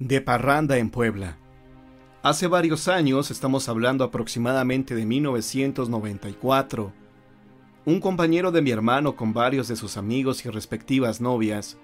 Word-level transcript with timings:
de 0.00 0.22
parranda 0.22 0.78
en 0.78 0.88
Puebla. 0.88 1.36
Hace 2.22 2.46
varios 2.46 2.88
años, 2.88 3.30
estamos 3.30 3.68
hablando 3.68 4.02
aproximadamente 4.02 4.94
de 4.94 5.04
1994, 5.04 6.92
un 7.84 8.00
compañero 8.00 8.50
de 8.50 8.62
mi 8.62 8.70
hermano 8.70 9.14
con 9.14 9.34
varios 9.34 9.68
de 9.68 9.76
sus 9.76 9.98
amigos 9.98 10.44
y 10.46 10.48
respectivas 10.48 11.20
novias 11.20 11.76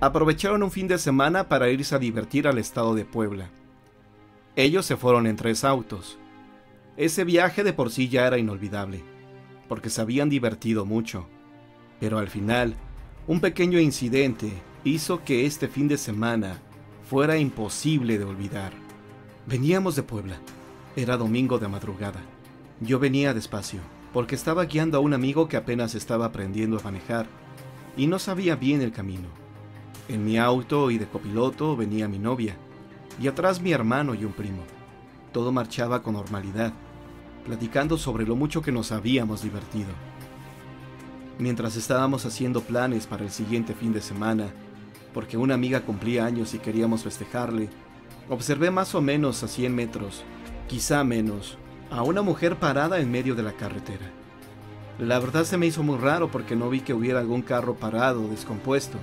aprovecharon 0.00 0.62
un 0.62 0.70
fin 0.70 0.88
de 0.88 0.98
semana 0.98 1.48
para 1.48 1.70
irse 1.70 1.94
a 1.94 1.98
divertir 1.98 2.48
al 2.48 2.58
estado 2.58 2.94
de 2.94 3.04
Puebla. 3.04 3.50
Ellos 4.56 4.84
se 4.84 4.96
fueron 4.96 5.26
en 5.26 5.36
tres 5.36 5.64
autos. 5.64 6.18
Ese 6.96 7.24
viaje 7.24 7.62
de 7.62 7.72
por 7.72 7.90
sí 7.90 8.08
ya 8.08 8.26
era 8.26 8.36
inolvidable, 8.36 9.04
porque 9.68 9.90
se 9.90 10.00
habían 10.00 10.28
divertido 10.28 10.84
mucho, 10.84 11.28
pero 12.00 12.18
al 12.18 12.28
final, 12.28 12.74
un 13.28 13.40
pequeño 13.40 13.78
incidente 13.78 14.50
hizo 14.84 15.24
que 15.24 15.46
este 15.46 15.68
fin 15.68 15.88
de 15.88 15.98
semana 15.98 16.60
fuera 17.08 17.38
imposible 17.38 18.18
de 18.18 18.24
olvidar. 18.24 18.72
Veníamos 19.46 19.94
de 19.94 20.02
Puebla. 20.02 20.38
Era 20.96 21.16
domingo 21.16 21.58
de 21.58 21.68
madrugada. 21.68 22.20
Yo 22.80 22.98
venía 22.98 23.32
despacio, 23.32 23.80
porque 24.12 24.34
estaba 24.34 24.64
guiando 24.64 24.98
a 24.98 25.00
un 25.00 25.14
amigo 25.14 25.48
que 25.48 25.56
apenas 25.56 25.94
estaba 25.94 26.26
aprendiendo 26.26 26.78
a 26.78 26.82
manejar 26.82 27.26
y 27.96 28.08
no 28.08 28.18
sabía 28.18 28.56
bien 28.56 28.82
el 28.82 28.90
camino. 28.90 29.28
En 30.08 30.24
mi 30.24 30.36
auto 30.36 30.90
y 30.90 30.98
de 30.98 31.06
copiloto 31.06 31.76
venía 31.76 32.08
mi 32.08 32.18
novia, 32.18 32.56
y 33.20 33.28
atrás 33.28 33.60
mi 33.60 33.70
hermano 33.72 34.14
y 34.14 34.24
un 34.24 34.32
primo. 34.32 34.64
Todo 35.32 35.52
marchaba 35.52 36.02
con 36.02 36.14
normalidad, 36.14 36.72
platicando 37.44 37.98
sobre 37.98 38.26
lo 38.26 38.34
mucho 38.34 38.62
que 38.62 38.72
nos 38.72 38.90
habíamos 38.90 39.42
divertido. 39.42 39.90
Mientras 41.38 41.76
estábamos 41.76 42.26
haciendo 42.26 42.62
planes 42.62 43.06
para 43.06 43.22
el 43.22 43.30
siguiente 43.30 43.74
fin 43.74 43.92
de 43.92 44.00
semana, 44.00 44.50
porque 45.16 45.38
una 45.38 45.54
amiga 45.54 45.80
cumplía 45.80 46.26
años 46.26 46.52
y 46.52 46.58
queríamos 46.58 47.02
festejarle, 47.02 47.70
observé 48.28 48.70
más 48.70 48.94
o 48.94 49.00
menos 49.00 49.42
a 49.42 49.48
100 49.48 49.74
metros, 49.74 50.24
quizá 50.68 51.04
menos, 51.04 51.56
a 51.90 52.02
una 52.02 52.20
mujer 52.20 52.56
parada 52.56 53.00
en 53.00 53.10
medio 53.10 53.34
de 53.34 53.42
la 53.42 53.54
carretera. 53.54 54.10
La 54.98 55.18
verdad 55.18 55.44
se 55.44 55.56
me 55.56 55.64
hizo 55.64 55.82
muy 55.82 55.96
raro 55.96 56.30
porque 56.30 56.54
no 56.54 56.68
vi 56.68 56.80
que 56.80 56.92
hubiera 56.92 57.18
algún 57.18 57.40
carro 57.40 57.76
parado, 57.76 58.28
descompuesto. 58.28 58.98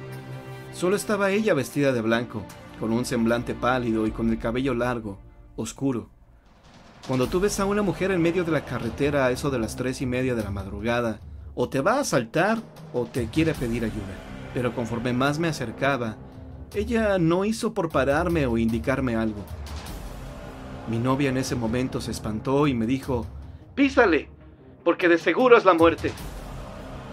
Solo 0.72 0.96
estaba 0.96 1.32
ella 1.32 1.56
vestida 1.56 1.92
de 1.92 2.02
blanco, 2.02 2.44
con 2.80 2.94
un 2.94 3.06
semblante 3.06 3.56
pálido 3.56 4.06
y 4.06 4.12
con 4.12 4.30
el 4.30 4.38
cabello 4.38 4.76
largo, 4.76 5.18
oscuro. 5.56 6.12
Cuando 7.08 7.26
tú 7.26 7.40
ves 7.40 7.60
a 7.60 7.66
una 7.66 7.82
mujer 7.82 8.12
en 8.12 8.22
medio 8.22 8.44
de 8.44 8.52
la 8.52 8.66
carretera 8.66 9.26
a 9.26 9.32
eso 9.32 9.50
de 9.50 9.58
las 9.58 9.76
tres 9.76 10.00
y 10.00 10.06
media 10.06 10.36
de 10.36 10.44
la 10.44 10.52
madrugada, 10.52 11.22
o 11.56 11.70
te 11.70 11.82
va 11.82 11.94
a 11.94 12.02
asaltar 12.02 12.60
o 12.94 13.06
te 13.06 13.30
quiere 13.30 13.56
pedir 13.56 13.84
ayuda 13.84 14.33
pero 14.54 14.74
conforme 14.74 15.14
más 15.14 15.40
me 15.40 15.48
acercaba, 15.48 16.18
ella 16.76 17.18
no 17.18 17.46
hizo 17.46 17.74
por 17.74 17.90
pararme 17.90 18.46
o 18.46 18.58
indicarme 18.58 19.16
algo. 19.16 19.44
Mi 20.90 20.98
novia 20.98 21.30
en 21.30 21.38
ese 21.38 21.56
momento 21.56 22.02
se 22.02 22.12
espantó 22.12 22.68
y 22.68 22.74
me 22.74 22.86
dijo, 22.86 23.26
Písale, 23.76 24.30
porque 24.84 25.08
de 25.08 25.18
seguro 25.18 25.58
es 25.58 25.66
la 25.66 25.74
muerte. 25.74 26.12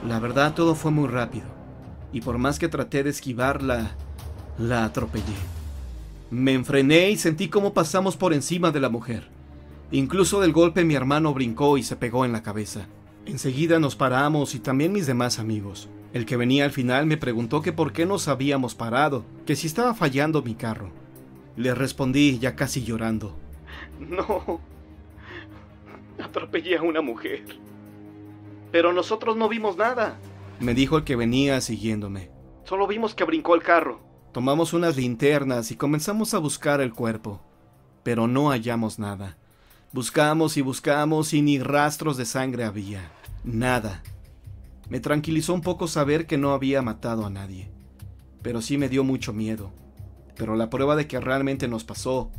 La 0.06 0.18
verdad 0.18 0.54
todo 0.54 0.74
fue 0.74 0.90
muy 0.90 1.08
rápido, 1.08 1.46
y 2.12 2.20
por 2.20 2.38
más 2.38 2.58
que 2.58 2.68
traté 2.68 3.02
de 3.02 3.10
esquivarla, 3.10 3.90
la 4.58 4.84
atropellé. 4.84 5.24
Me 6.30 6.52
enfrené 6.52 7.10
y 7.10 7.16
sentí 7.16 7.48
cómo 7.48 7.74
pasamos 7.74 8.16
por 8.16 8.32
encima 8.32 8.70
de 8.70 8.80
la 8.80 8.88
mujer. 8.88 9.28
Incluso 9.90 10.40
del 10.40 10.52
golpe 10.52 10.84
mi 10.84 10.94
hermano 10.94 11.34
brincó 11.34 11.76
y 11.76 11.82
se 11.82 11.96
pegó 11.96 12.24
en 12.24 12.32
la 12.32 12.42
cabeza. 12.42 12.86
Enseguida 13.26 13.78
nos 13.78 13.96
paramos 13.96 14.54
y 14.54 14.60
también 14.60 14.92
mis 14.92 15.06
demás 15.06 15.38
amigos. 15.38 15.88
El 16.12 16.26
que 16.26 16.36
venía 16.36 16.64
al 16.64 16.72
final 16.72 17.06
me 17.06 17.16
preguntó 17.16 17.62
que 17.62 17.72
por 17.72 17.92
qué 17.92 18.06
nos 18.06 18.28
habíamos 18.28 18.74
parado, 18.74 19.24
que 19.46 19.56
si 19.56 19.66
estaba 19.66 19.94
fallando 19.94 20.42
mi 20.42 20.54
carro. 20.54 20.90
Le 21.56 21.74
respondí 21.74 22.38
ya 22.38 22.56
casi 22.56 22.82
llorando. 22.82 23.36
No, 23.98 24.60
atropellé 26.22 26.78
a 26.78 26.82
una 26.82 27.02
mujer. 27.02 27.44
Pero 28.72 28.92
nosotros 28.92 29.36
no 29.36 29.48
vimos 29.48 29.76
nada, 29.76 30.18
me 30.60 30.74
dijo 30.74 30.98
el 30.98 31.04
que 31.04 31.16
venía 31.16 31.58
siguiéndome. 31.62 32.30
Solo 32.64 32.86
vimos 32.86 33.14
que 33.14 33.24
brincó 33.24 33.54
el 33.54 33.62
carro. 33.62 33.98
Tomamos 34.32 34.74
unas 34.74 34.94
linternas 34.96 35.70
y 35.70 35.76
comenzamos 35.76 36.34
a 36.34 36.38
buscar 36.38 36.82
el 36.82 36.92
cuerpo, 36.92 37.40
pero 38.02 38.28
no 38.28 38.50
hallamos 38.50 38.98
nada. 38.98 39.38
Buscamos 39.92 40.58
y 40.58 40.60
buscamos 40.60 41.32
y 41.32 41.40
ni 41.40 41.58
rastros 41.58 42.18
de 42.18 42.26
sangre 42.26 42.64
había. 42.64 43.10
Nada. 43.42 44.02
Me 44.90 44.98
tranquilizó 44.98 45.54
un 45.54 45.60
poco 45.60 45.86
saber 45.86 46.26
que 46.26 46.36
no 46.36 46.52
había 46.52 46.82
matado 46.82 47.24
a 47.24 47.30
nadie, 47.30 47.70
pero 48.42 48.60
sí 48.60 48.76
me 48.76 48.88
dio 48.88 49.04
mucho 49.04 49.32
miedo. 49.32 49.70
Pero 50.36 50.56
la 50.56 50.68
prueba 50.68 50.96
de 50.96 51.06
que 51.06 51.20
realmente 51.20 51.68
nos 51.68 51.84
pasó 51.84 52.32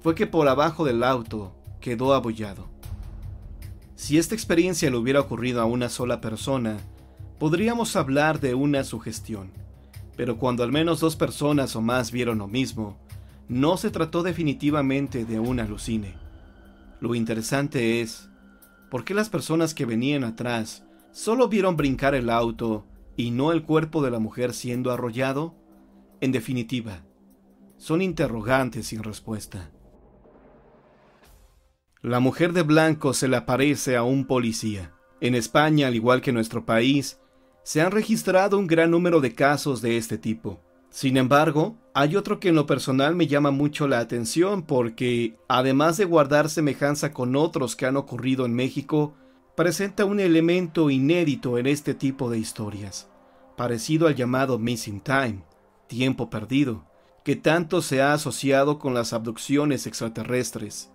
fue 0.00 0.14
que 0.14 0.26
por 0.26 0.48
abajo 0.48 0.86
del 0.86 1.02
auto 1.02 1.54
quedó 1.80 2.14
abollado. 2.14 2.68
Si 3.96 4.16
esta 4.16 4.34
experiencia 4.34 4.90
le 4.90 4.96
hubiera 4.96 5.20
ocurrido 5.20 5.60
a 5.60 5.66
una 5.66 5.90
sola 5.90 6.22
persona, 6.22 6.78
podríamos 7.38 7.96
hablar 7.96 8.40
de 8.40 8.54
una 8.54 8.82
sugestión, 8.82 9.50
pero 10.16 10.38
cuando 10.38 10.62
al 10.62 10.72
menos 10.72 11.00
dos 11.00 11.16
personas 11.16 11.76
o 11.76 11.82
más 11.82 12.12
vieron 12.12 12.38
lo 12.38 12.48
mismo, 12.48 12.96
no 13.48 13.76
se 13.76 13.90
trató 13.90 14.22
definitivamente 14.22 15.26
de 15.26 15.38
un 15.38 15.60
alucine. 15.60 16.14
Lo 17.00 17.14
interesante 17.14 18.00
es, 18.00 18.30
¿por 18.90 19.04
qué 19.04 19.12
las 19.12 19.28
personas 19.28 19.74
que 19.74 19.84
venían 19.84 20.24
atrás 20.24 20.82
¿Solo 21.14 21.46
vieron 21.46 21.76
brincar 21.76 22.16
el 22.16 22.28
auto 22.28 22.88
y 23.16 23.30
no 23.30 23.52
el 23.52 23.62
cuerpo 23.62 24.02
de 24.02 24.10
la 24.10 24.18
mujer 24.18 24.52
siendo 24.52 24.90
arrollado? 24.90 25.54
En 26.20 26.32
definitiva, 26.32 27.04
son 27.76 28.02
interrogantes 28.02 28.88
sin 28.88 29.04
respuesta. 29.04 29.70
La 32.02 32.18
mujer 32.18 32.52
de 32.52 32.62
blanco 32.62 33.14
se 33.14 33.28
le 33.28 33.36
aparece 33.36 33.94
a 33.94 34.02
un 34.02 34.26
policía. 34.26 34.92
En 35.20 35.36
España, 35.36 35.86
al 35.86 35.94
igual 35.94 36.20
que 36.20 36.30
en 36.30 36.34
nuestro 36.34 36.66
país, 36.66 37.20
se 37.62 37.80
han 37.80 37.92
registrado 37.92 38.58
un 38.58 38.66
gran 38.66 38.90
número 38.90 39.20
de 39.20 39.36
casos 39.36 39.82
de 39.82 39.96
este 39.96 40.18
tipo. 40.18 40.64
Sin 40.90 41.16
embargo, 41.16 41.78
hay 41.94 42.16
otro 42.16 42.40
que 42.40 42.48
en 42.48 42.56
lo 42.56 42.66
personal 42.66 43.14
me 43.14 43.28
llama 43.28 43.52
mucho 43.52 43.86
la 43.86 44.00
atención 44.00 44.64
porque, 44.64 45.36
además 45.46 45.96
de 45.96 46.06
guardar 46.06 46.50
semejanza 46.50 47.12
con 47.12 47.36
otros 47.36 47.76
que 47.76 47.86
han 47.86 47.96
ocurrido 47.96 48.46
en 48.46 48.54
México, 48.54 49.14
presenta 49.54 50.04
un 50.04 50.18
elemento 50.18 50.90
inédito 50.90 51.58
en 51.58 51.66
este 51.66 51.94
tipo 51.94 52.28
de 52.28 52.38
historias, 52.38 53.08
parecido 53.56 54.08
al 54.08 54.16
llamado 54.16 54.58
missing 54.58 55.00
time, 55.00 55.44
tiempo 55.86 56.28
perdido, 56.28 56.84
que 57.22 57.36
tanto 57.36 57.80
se 57.80 58.02
ha 58.02 58.12
asociado 58.12 58.78
con 58.78 58.94
las 58.94 59.12
abducciones 59.12 59.86
extraterrestres. 59.86 60.90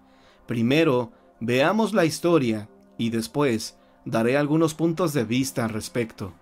Primero, 0.46 1.12
veamos 1.40 1.94
la 1.94 2.06
historia 2.06 2.70
y 2.98 3.12
después 3.12 3.78
daré 4.04 4.38
algunos 4.38 4.74
puntos 4.74 5.14
de 5.14 5.24
vista 5.24 5.64
al 5.64 5.70
respecto. 5.70 6.34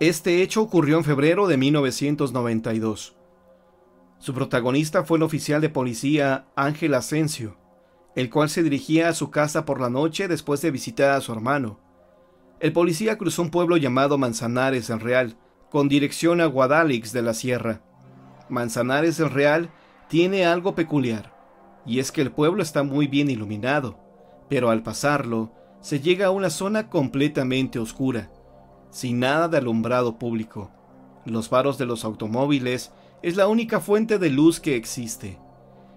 Este 0.00 0.42
hecho 0.42 0.62
ocurrió 0.62 0.98
en 0.98 1.04
febrero 1.04 1.46
de 1.46 1.56
1992. 1.56 3.14
Su 4.18 4.34
protagonista 4.34 5.04
fue 5.04 5.18
el 5.18 5.22
oficial 5.22 5.60
de 5.60 5.68
policía 5.68 6.46
Ángel 6.56 6.94
Asensio, 6.94 7.56
el 8.14 8.30
cual 8.30 8.48
se 8.48 8.62
dirigía 8.62 9.08
a 9.08 9.14
su 9.14 9.30
casa 9.30 9.64
por 9.64 9.80
la 9.80 9.90
noche 9.90 10.28
después 10.28 10.60
de 10.60 10.70
visitar 10.70 11.10
a 11.10 11.20
su 11.20 11.32
hermano. 11.32 11.80
El 12.60 12.72
policía 12.72 13.18
cruzó 13.18 13.42
un 13.42 13.50
pueblo 13.50 13.76
llamado 13.76 14.18
Manzanares 14.18 14.88
del 14.88 15.00
Real, 15.00 15.36
con 15.70 15.88
dirección 15.88 16.40
a 16.40 16.46
Guadalix 16.46 17.12
de 17.12 17.22
la 17.22 17.34
Sierra. 17.34 17.82
Manzanares 18.48 19.16
del 19.16 19.30
Real 19.30 19.70
tiene 20.08 20.46
algo 20.46 20.74
peculiar, 20.74 21.34
y 21.84 21.98
es 21.98 22.12
que 22.12 22.22
el 22.22 22.30
pueblo 22.30 22.62
está 22.62 22.82
muy 22.84 23.08
bien 23.08 23.30
iluminado, 23.30 23.98
pero 24.48 24.70
al 24.70 24.82
pasarlo 24.82 25.52
se 25.80 26.00
llega 26.00 26.26
a 26.26 26.30
una 26.30 26.50
zona 26.50 26.88
completamente 26.88 27.78
oscura, 27.78 28.30
sin 28.90 29.18
nada 29.18 29.48
de 29.48 29.58
alumbrado 29.58 30.18
público. 30.18 30.70
Los 31.26 31.48
faros 31.48 31.78
de 31.78 31.86
los 31.86 32.04
automóviles 32.04 32.92
es 33.22 33.36
la 33.36 33.48
única 33.48 33.80
fuente 33.80 34.18
de 34.18 34.30
luz 34.30 34.60
que 34.60 34.76
existe. 34.76 35.38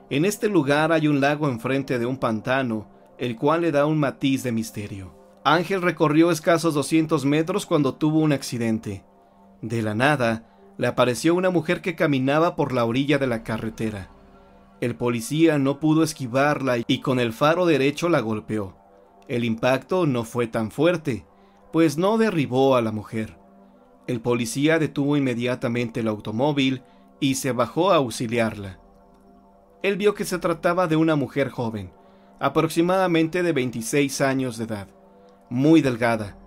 En 0.09 0.23
este 0.23 0.47
lugar 0.47 0.93
hay 0.93 1.09
un 1.09 1.19
lago 1.19 1.49
enfrente 1.49 1.99
de 1.99 2.05
un 2.05 2.15
pantano, 2.15 2.87
el 3.17 3.35
cual 3.35 3.61
le 3.61 3.73
da 3.73 3.85
un 3.85 3.99
matiz 3.99 4.41
de 4.41 4.53
misterio. 4.53 5.13
Ángel 5.43 5.81
recorrió 5.81 6.31
escasos 6.31 6.73
200 6.73 7.25
metros 7.25 7.65
cuando 7.65 7.95
tuvo 7.95 8.19
un 8.19 8.31
accidente. 8.31 9.03
De 9.61 9.81
la 9.81 9.95
nada, 9.95 10.45
le 10.77 10.87
apareció 10.87 11.35
una 11.35 11.49
mujer 11.49 11.81
que 11.81 11.95
caminaba 11.95 12.55
por 12.55 12.71
la 12.71 12.85
orilla 12.85 13.17
de 13.17 13.27
la 13.27 13.43
carretera. 13.43 14.09
El 14.79 14.95
policía 14.95 15.57
no 15.57 15.81
pudo 15.81 16.03
esquivarla 16.03 16.77
y 16.87 17.01
con 17.01 17.19
el 17.19 17.33
faro 17.33 17.65
derecho 17.65 18.07
la 18.07 18.21
golpeó. 18.21 18.77
El 19.27 19.43
impacto 19.43 20.05
no 20.05 20.23
fue 20.23 20.47
tan 20.47 20.71
fuerte, 20.71 21.25
pues 21.73 21.97
no 21.97 22.17
derribó 22.17 22.77
a 22.77 22.81
la 22.81 22.93
mujer. 22.93 23.37
El 24.05 24.21
policía 24.21 24.79
detuvo 24.79 25.17
inmediatamente 25.17 25.99
el 25.99 26.07
automóvil 26.07 26.83
y 27.19 27.35
se 27.35 27.51
bajó 27.51 27.91
a 27.91 27.97
auxiliarla 27.97 28.79
él 29.83 29.97
vio 29.97 30.13
que 30.13 30.25
se 30.25 30.39
trataba 30.39 30.87
de 30.87 30.95
una 30.95 31.15
mujer 31.15 31.49
joven, 31.49 31.91
aproximadamente 32.39 33.43
de 33.43 33.53
26 33.53 34.21
años 34.21 34.57
de 34.57 34.65
edad, 34.65 34.87
muy 35.49 35.81
delgada. 35.81 36.37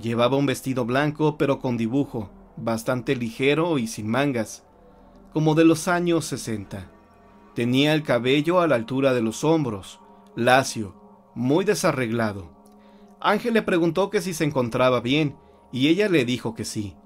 Llevaba 0.00 0.36
un 0.36 0.46
vestido 0.46 0.84
blanco 0.84 1.36
pero 1.38 1.58
con 1.58 1.76
dibujo, 1.76 2.30
bastante 2.56 3.16
ligero 3.16 3.78
y 3.78 3.86
sin 3.86 4.08
mangas. 4.08 4.64
como 5.32 5.54
de 5.54 5.64
los 5.64 5.86
años 5.86 6.24
60. 6.24 6.90
Tenía 7.54 7.94
el 7.94 8.02
cabello 8.02 8.60
a 8.60 8.66
la 8.66 8.74
altura 8.74 9.14
de 9.14 9.22
los 9.22 9.44
hombros, 9.44 10.00
lacio, 10.34 10.94
muy 11.36 11.64
desarreglado. 11.64 12.50
Ángel 13.20 13.54
le 13.54 13.62
preguntó 13.62 14.10
que 14.10 14.20
si 14.20 14.34
se 14.34 14.44
encontraba 14.44 15.00
bien, 15.00 15.36
y 15.70 15.86
ella 15.86 16.08
le 16.08 16.24
dijo 16.24 16.54
que 16.54 16.64
sí. 16.64 16.96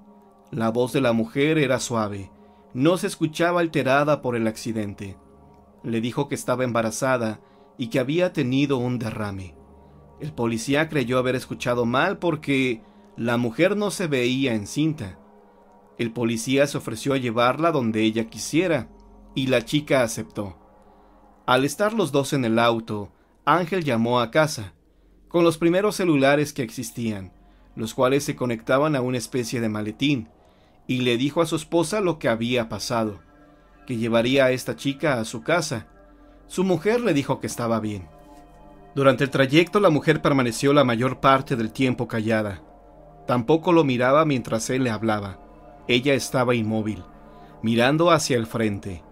La 0.49 0.69
voz 0.69 0.93
de 0.93 1.01
la 1.01 1.13
mujer 1.13 1.59
era 1.59 1.79
suave, 1.79 2.31
no 2.73 2.97
se 2.97 3.07
escuchaba 3.07 3.59
alterada 3.59 4.21
por 4.23 4.35
el 4.35 4.47
accidente. 4.47 5.17
Le 5.85 6.01
dijo 6.01 6.27
que 6.27 6.35
estaba 6.35 6.63
embarazada 6.63 7.39
y 7.77 7.87
que 7.87 7.99
había 7.99 8.33
tenido 8.33 8.77
un 8.77 8.99
derrame. 8.99 9.55
El 10.19 10.33
policía 10.33 10.89
creyó 10.89 11.19
haber 11.19 11.35
escuchado 11.35 11.85
mal 11.85 12.17
porque 12.17 12.81
la 13.15 13.37
mujer 13.37 13.77
no 13.77 13.91
se 13.91 14.07
veía 14.07 14.53
encinta. 14.53 15.19
El 15.97 16.11
policía 16.11 16.67
se 16.67 16.77
ofreció 16.77 17.13
a 17.13 17.17
llevarla 17.17 17.71
donde 17.71 18.01
ella 18.01 18.25
quisiera, 18.29 18.89
y 19.35 19.47
la 19.47 19.63
chica 19.63 20.01
aceptó. 20.01 20.57
Al 21.45 21.63
estar 21.63 21.93
los 21.93 22.11
dos 22.11 22.33
en 22.33 22.43
el 22.43 22.59
auto, 22.59 23.11
Ángel 23.45 23.83
llamó 23.83 24.19
a 24.19 24.31
casa, 24.31 24.73
con 25.27 25.43
los 25.43 25.57
primeros 25.57 25.95
celulares 25.95 26.51
que 26.51 26.63
existían, 26.63 27.31
los 27.75 27.93
cuales 27.93 28.23
se 28.23 28.35
conectaban 28.35 28.95
a 28.95 29.01
una 29.01 29.17
especie 29.17 29.61
de 29.61 29.69
maletín, 29.69 30.29
y 30.87 31.01
le 31.01 31.17
dijo 31.17 31.41
a 31.41 31.45
su 31.45 31.55
esposa 31.55 32.01
lo 32.01 32.19
que 32.19 32.29
había 32.29 32.69
pasado, 32.69 33.19
que 33.85 33.97
llevaría 33.97 34.45
a 34.45 34.51
esta 34.51 34.75
chica 34.75 35.19
a 35.19 35.25
su 35.25 35.43
casa. 35.43 35.87
Su 36.47 36.63
mujer 36.63 37.01
le 37.01 37.13
dijo 37.13 37.39
que 37.39 37.47
estaba 37.47 37.79
bien. 37.79 38.07
Durante 38.95 39.23
el 39.23 39.29
trayecto 39.29 39.79
la 39.79 39.89
mujer 39.89 40.21
permaneció 40.21 40.73
la 40.73 40.83
mayor 40.83 41.19
parte 41.19 41.55
del 41.55 41.71
tiempo 41.71 42.07
callada. 42.07 42.61
Tampoco 43.27 43.73
lo 43.73 43.83
miraba 43.83 44.25
mientras 44.25 44.69
él 44.69 44.83
le 44.83 44.89
hablaba. 44.89 45.39
Ella 45.87 46.13
estaba 46.13 46.55
inmóvil, 46.55 47.03
mirando 47.61 48.11
hacia 48.11 48.37
el 48.37 48.47
frente. 48.47 49.03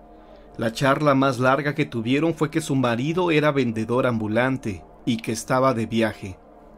La 0.58 0.72
charla 0.72 1.16
más 1.16 1.40
larga 1.40 1.74
que 1.76 1.86
tuvieron 1.86 2.34
fue 2.34 2.52
que 2.52 2.62
su 2.62 2.76
marido 2.76 3.32
era 3.32 3.52
vendedor 3.52 4.06
ambulante 4.06 4.84
y 5.06 5.18
que 5.18 5.32
estaba 5.32 5.74
de 5.74 5.88
viaje. 5.88 6.38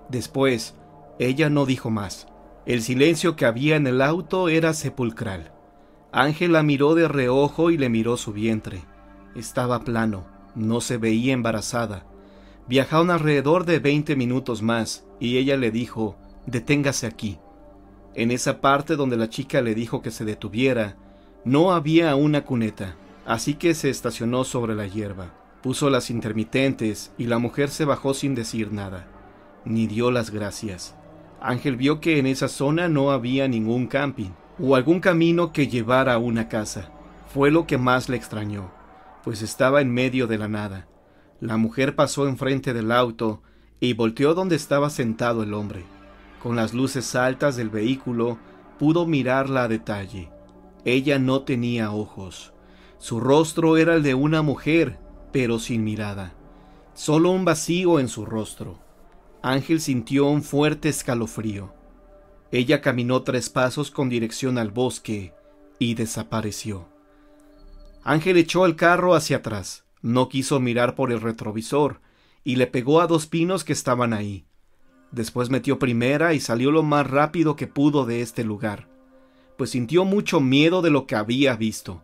Después, 0.09 0.75
ella 1.19 1.49
no 1.49 1.65
dijo 1.65 1.89
más. 1.89 2.27
El 2.65 2.81
silencio 2.81 3.35
que 3.35 3.45
había 3.45 3.75
en 3.75 3.85
el 3.85 4.01
auto 4.01 4.49
era 4.49 4.73
sepulcral. 4.73 5.51
Ángela 6.15 6.63
miró 6.63 6.95
de 6.95 7.09
reojo 7.09 7.71
y 7.71 7.77
le 7.77 7.89
miró 7.89 8.15
su 8.15 8.31
vientre. 8.31 8.85
Estaba 9.35 9.81
plano, 9.81 10.25
no 10.55 10.79
se 10.79 10.95
veía 10.95 11.33
embarazada. 11.33 12.05
Viajaron 12.69 13.11
alrededor 13.11 13.65
de 13.65 13.79
veinte 13.79 14.15
minutos 14.15 14.61
más 14.61 15.05
y 15.19 15.35
ella 15.35 15.57
le 15.57 15.71
dijo, 15.71 16.15
deténgase 16.45 17.05
aquí. 17.05 17.37
En 18.13 18.31
esa 18.31 18.61
parte 18.61 18.95
donde 18.95 19.17
la 19.17 19.29
chica 19.29 19.61
le 19.61 19.75
dijo 19.75 20.01
que 20.01 20.09
se 20.09 20.23
detuviera, 20.23 20.95
no 21.43 21.73
había 21.73 22.15
una 22.15 22.45
cuneta, 22.45 22.95
así 23.25 23.55
que 23.55 23.73
se 23.73 23.89
estacionó 23.89 24.45
sobre 24.45 24.73
la 24.73 24.87
hierba. 24.87 25.33
Puso 25.61 25.89
las 25.89 26.09
intermitentes 26.09 27.11
y 27.17 27.25
la 27.25 27.39
mujer 27.39 27.69
se 27.69 27.83
bajó 27.83 28.13
sin 28.13 28.35
decir 28.35 28.71
nada, 28.71 29.05
ni 29.65 29.85
dio 29.85 30.11
las 30.11 30.29
gracias. 30.29 30.95
Ángel 31.41 31.75
vio 31.75 31.99
que 31.99 32.19
en 32.19 32.25
esa 32.25 32.47
zona 32.47 32.87
no 32.87 33.11
había 33.11 33.49
ningún 33.49 33.87
camping 33.87 34.31
o 34.59 34.75
algún 34.75 34.99
camino 34.99 35.51
que 35.51 35.67
llevara 35.67 36.13
a 36.13 36.17
una 36.17 36.47
casa. 36.47 36.89
Fue 37.33 37.51
lo 37.51 37.67
que 37.67 37.77
más 37.77 38.09
le 38.09 38.17
extrañó, 38.17 38.71
pues 39.23 39.41
estaba 39.41 39.81
en 39.81 39.93
medio 39.93 40.27
de 40.27 40.37
la 40.37 40.47
nada. 40.47 40.87
La 41.39 41.57
mujer 41.57 41.95
pasó 41.95 42.27
enfrente 42.27 42.73
del 42.73 42.91
auto 42.91 43.41
y 43.79 43.93
volteó 43.93 44.33
donde 44.33 44.55
estaba 44.55 44.89
sentado 44.89 45.43
el 45.43 45.53
hombre. 45.53 45.83
Con 46.41 46.55
las 46.55 46.73
luces 46.73 47.15
altas 47.15 47.55
del 47.55 47.69
vehículo 47.69 48.37
pudo 48.79 49.05
mirarla 49.05 49.63
a 49.63 49.67
detalle. 49.67 50.29
Ella 50.85 51.19
no 51.19 51.41
tenía 51.41 51.91
ojos. 51.91 52.53
Su 52.99 53.19
rostro 53.19 53.77
era 53.77 53.95
el 53.95 54.03
de 54.03 54.13
una 54.13 54.41
mujer, 54.41 54.97
pero 55.31 55.59
sin 55.59 55.83
mirada. 55.83 56.33
Solo 56.93 57.31
un 57.31 57.43
vacío 57.43 57.99
en 57.99 58.07
su 58.07 58.25
rostro. 58.25 58.79
Ángel 59.41 59.81
sintió 59.81 60.27
un 60.27 60.41
fuerte 60.41 60.89
escalofrío. 60.89 61.73
Ella 62.55 62.79
caminó 62.79 63.21
tres 63.21 63.49
pasos 63.49 63.91
con 63.91 64.07
dirección 64.07 64.57
al 64.57 64.71
bosque 64.71 65.33
y 65.77 65.95
desapareció. 65.95 66.87
Ángel 68.01 68.37
echó 68.37 68.65
el 68.65 68.77
carro 68.77 69.13
hacia 69.13 69.37
atrás, 69.37 69.83
no 70.01 70.29
quiso 70.29 70.61
mirar 70.61 70.95
por 70.95 71.11
el 71.11 71.19
retrovisor 71.19 71.99
y 72.45 72.55
le 72.55 72.67
pegó 72.67 73.01
a 73.01 73.07
dos 73.07 73.27
pinos 73.27 73.65
que 73.65 73.73
estaban 73.73 74.13
ahí. 74.13 74.45
Después 75.11 75.49
metió 75.49 75.79
primera 75.79 76.33
y 76.33 76.39
salió 76.39 76.71
lo 76.71 76.81
más 76.81 77.05
rápido 77.05 77.57
que 77.57 77.67
pudo 77.67 78.05
de 78.05 78.21
este 78.21 78.45
lugar, 78.45 78.87
pues 79.57 79.71
sintió 79.71 80.05
mucho 80.05 80.39
miedo 80.39 80.81
de 80.81 80.91
lo 80.91 81.07
que 81.07 81.15
había 81.15 81.57
visto. 81.57 82.03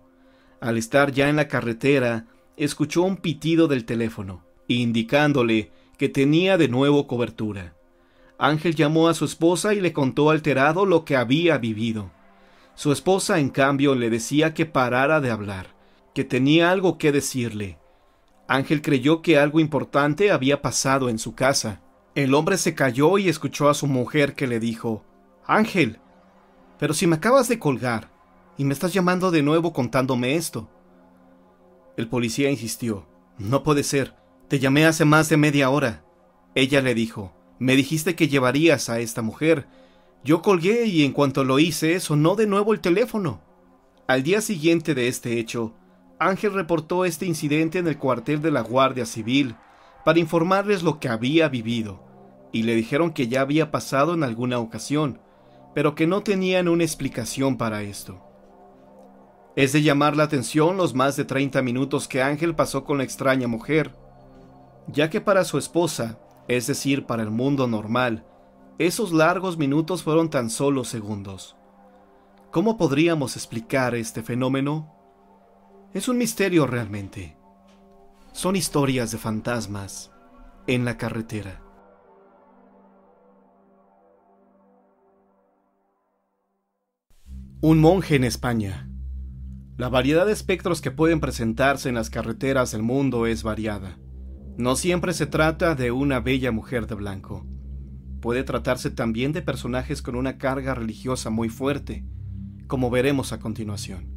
Al 0.59 0.77
estar 0.77 1.13
ya 1.13 1.30
en 1.30 1.38
la 1.38 1.48
carretera, 1.48 2.25
escuchó 2.57 3.03
un 3.03 3.15
pitido 3.15 3.69
del 3.69 3.86
teléfono, 3.86 4.44
indicándole 4.68 5.71
que 5.98 6.09
tenía 6.09 6.57
de 6.57 6.68
nuevo 6.68 7.07
cobertura. 7.07 7.74
Ángel 8.43 8.73
llamó 8.73 9.07
a 9.07 9.13
su 9.13 9.23
esposa 9.23 9.75
y 9.75 9.81
le 9.81 9.93
contó 9.93 10.31
alterado 10.31 10.88
lo 10.88 11.05
que 11.05 11.15
había 11.15 11.59
vivido. 11.59 12.09
Su 12.73 12.91
esposa, 12.91 13.38
en 13.38 13.49
cambio, 13.49 13.93
le 13.93 14.09
decía 14.09 14.55
que 14.55 14.65
parara 14.65 15.21
de 15.21 15.29
hablar, 15.29 15.75
que 16.15 16.23
tenía 16.23 16.71
algo 16.71 16.97
que 16.97 17.11
decirle. 17.11 17.77
Ángel 18.47 18.81
creyó 18.81 19.21
que 19.21 19.38
algo 19.38 19.59
importante 19.59 20.31
había 20.31 20.59
pasado 20.63 21.07
en 21.07 21.19
su 21.19 21.35
casa. 21.35 21.81
El 22.15 22.33
hombre 22.33 22.57
se 22.57 22.73
calló 22.73 23.19
y 23.19 23.29
escuchó 23.29 23.69
a 23.69 23.75
su 23.75 23.85
mujer 23.85 24.33
que 24.33 24.47
le 24.47 24.59
dijo 24.59 25.05
Ángel, 25.45 25.99
pero 26.79 26.95
si 26.95 27.05
me 27.05 27.17
acabas 27.17 27.47
de 27.47 27.59
colgar 27.59 28.09
y 28.57 28.65
me 28.65 28.73
estás 28.73 28.91
llamando 28.91 29.29
de 29.29 29.43
nuevo 29.43 29.71
contándome 29.71 30.33
esto. 30.33 30.67
El 31.95 32.07
policía 32.07 32.49
insistió 32.49 33.05
No 33.38 33.61
puede 33.61 33.83
ser. 33.83 34.15
Te 34.47 34.57
llamé 34.57 34.88
hace 34.88 35.05
más 35.05 35.29
de 35.29 35.38
media 35.38 35.69
hora. 35.69 36.03
Ella 36.55 36.81
le 36.81 36.95
dijo, 36.95 37.33
me 37.62 37.75
dijiste 37.75 38.16
que 38.16 38.28
llevarías 38.28 38.90
a 38.90 39.02
esta 39.02 39.22
mujer. 39.22 39.68
Yo 40.24 40.42
colgué 40.42 40.88
y 40.88 41.06
en 41.06 41.12
cuanto 41.12 41.44
lo 41.44 41.60
hice 41.60 42.00
sonó 42.00 42.36
de 42.36 42.48
nuevo 42.48 42.74
el 42.74 42.80
teléfono. 42.80 43.40
Al 44.08 44.24
día 44.24 44.42
siguiente 44.42 44.96
de 44.96 45.08
este 45.08 45.38
hecho, 45.38 45.75
Ángel 46.18 46.54
reportó 46.54 47.06
este 47.06 47.28
incidente 47.28 47.78
en 47.78 47.88
el 47.88 48.00
cuartel 48.00 48.42
de 48.42 48.50
la 48.50 48.62
Guardia 48.62 49.06
Civil 49.06 49.54
para 50.04 50.18
informarles 50.18 50.81
lo 50.81 51.00
que 51.00 51.08
había 51.08 51.50
vivido, 51.50 52.04
y 52.52 52.63
le 52.63 52.74
dijeron 52.74 53.12
que 53.12 53.28
ya 53.28 53.42
había 53.42 53.69
pasado 53.69 54.16
en 54.16 54.24
alguna 54.24 54.58
ocasión, 54.58 55.19
pero 55.75 55.94
que 55.94 56.08
no 56.08 56.24
tenían 56.24 56.68
una 56.68 56.84
explicación 56.84 57.58
para 57.58 57.84
esto. 57.84 58.19
Es 59.56 59.72
de 59.72 59.84
llamar 59.84 60.18
la 60.18 60.24
atención 60.24 60.78
los 60.78 60.96
más 60.96 61.16
de 61.16 61.25
30 61.25 61.62
minutos 61.62 62.08
que 62.08 62.24
Ángel 62.24 62.56
pasó 62.56 62.86
con 62.86 62.98
la 62.98 63.04
extraña 63.04 63.48
mujer, 63.48 63.94
ya 64.88 65.12
que 65.12 65.22
para 65.22 65.44
su 65.44 65.60
esposa, 65.60 66.18
es 66.48 66.67
decir, 66.67 67.05
para 67.05 67.24
el 67.24 67.31
mundo 67.31 67.67
normal, 67.67 68.25
esos 68.77 69.13
largos 69.13 69.57
minutos 69.57 70.03
fueron 70.03 70.29
tan 70.29 70.50
solo 70.50 70.83
segundos. 70.83 71.55
¿Cómo 72.51 72.77
podríamos 72.77 73.36
explicar 73.36 73.95
este 73.95 74.24
fenómeno? 74.24 74.93
Es 75.93 76.07
un 76.07 76.17
misterio 76.17 76.67
realmente. 76.67 77.38
Son 78.33 78.55
historias 78.55 79.12
de 79.12 79.17
fantasmas 79.17 80.12
en 80.67 80.83
la 80.83 80.98
carretera. 80.98 81.62
Un 87.62 87.79
monje 87.79 88.15
en 88.15 88.24
España. 88.24 88.89
La 89.77 89.88
variedad 89.89 90.25
de 90.25 90.31
espectros 90.31 90.81
que 90.81 90.91
pueden 90.91 91.19
presentarse 91.19 91.89
en 91.89 91.95
las 91.95 92.10
carreteras 92.10 92.71
del 92.71 92.81
mundo 92.81 93.27
es 93.27 93.43
variada. 93.43 93.98
No 94.58 94.75
siempre 94.75 95.13
se 95.13 95.25
trata 95.25 95.75
de 95.75 95.91
una 95.91 96.20
bella 96.20 96.51
mujer 96.51 96.86
de 96.88 96.96
blanco. 96.96 97.46
Puede 98.20 98.43
tratarse 98.43 98.91
también 98.91 99.31
de 99.31 99.41
personajes 99.41 100.01
con 100.01 100.15
una 100.15 100.38
carga 100.38 100.75
religiosa 100.75 101.29
muy 101.29 101.50
fuerte, 101.50 102.05
como 102.67 102.89
veremos 102.89 103.34
a 103.34 103.39
continuación. 103.39 104.12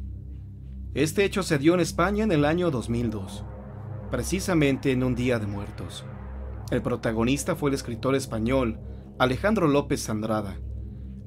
Este 0.93 1.25
hecho 1.25 1.41
se 1.41 1.57
dio 1.57 1.73
en 1.73 1.79
España 1.79 2.23
en 2.23 2.31
el 2.31 2.45
año 2.45 2.69
2002, 2.69 3.43
precisamente 4.11 4.91
en 4.91 5.03
un 5.03 5.15
Día 5.15 5.39
de 5.39 5.47
Muertos. 5.47 6.05
El 6.71 6.81
protagonista 6.81 7.55
fue 7.55 7.69
el 7.69 7.75
escritor 7.75 8.15
español 8.15 8.79
Alejandro 9.17 9.67
López 9.67 10.09
Andrada, 10.09 10.59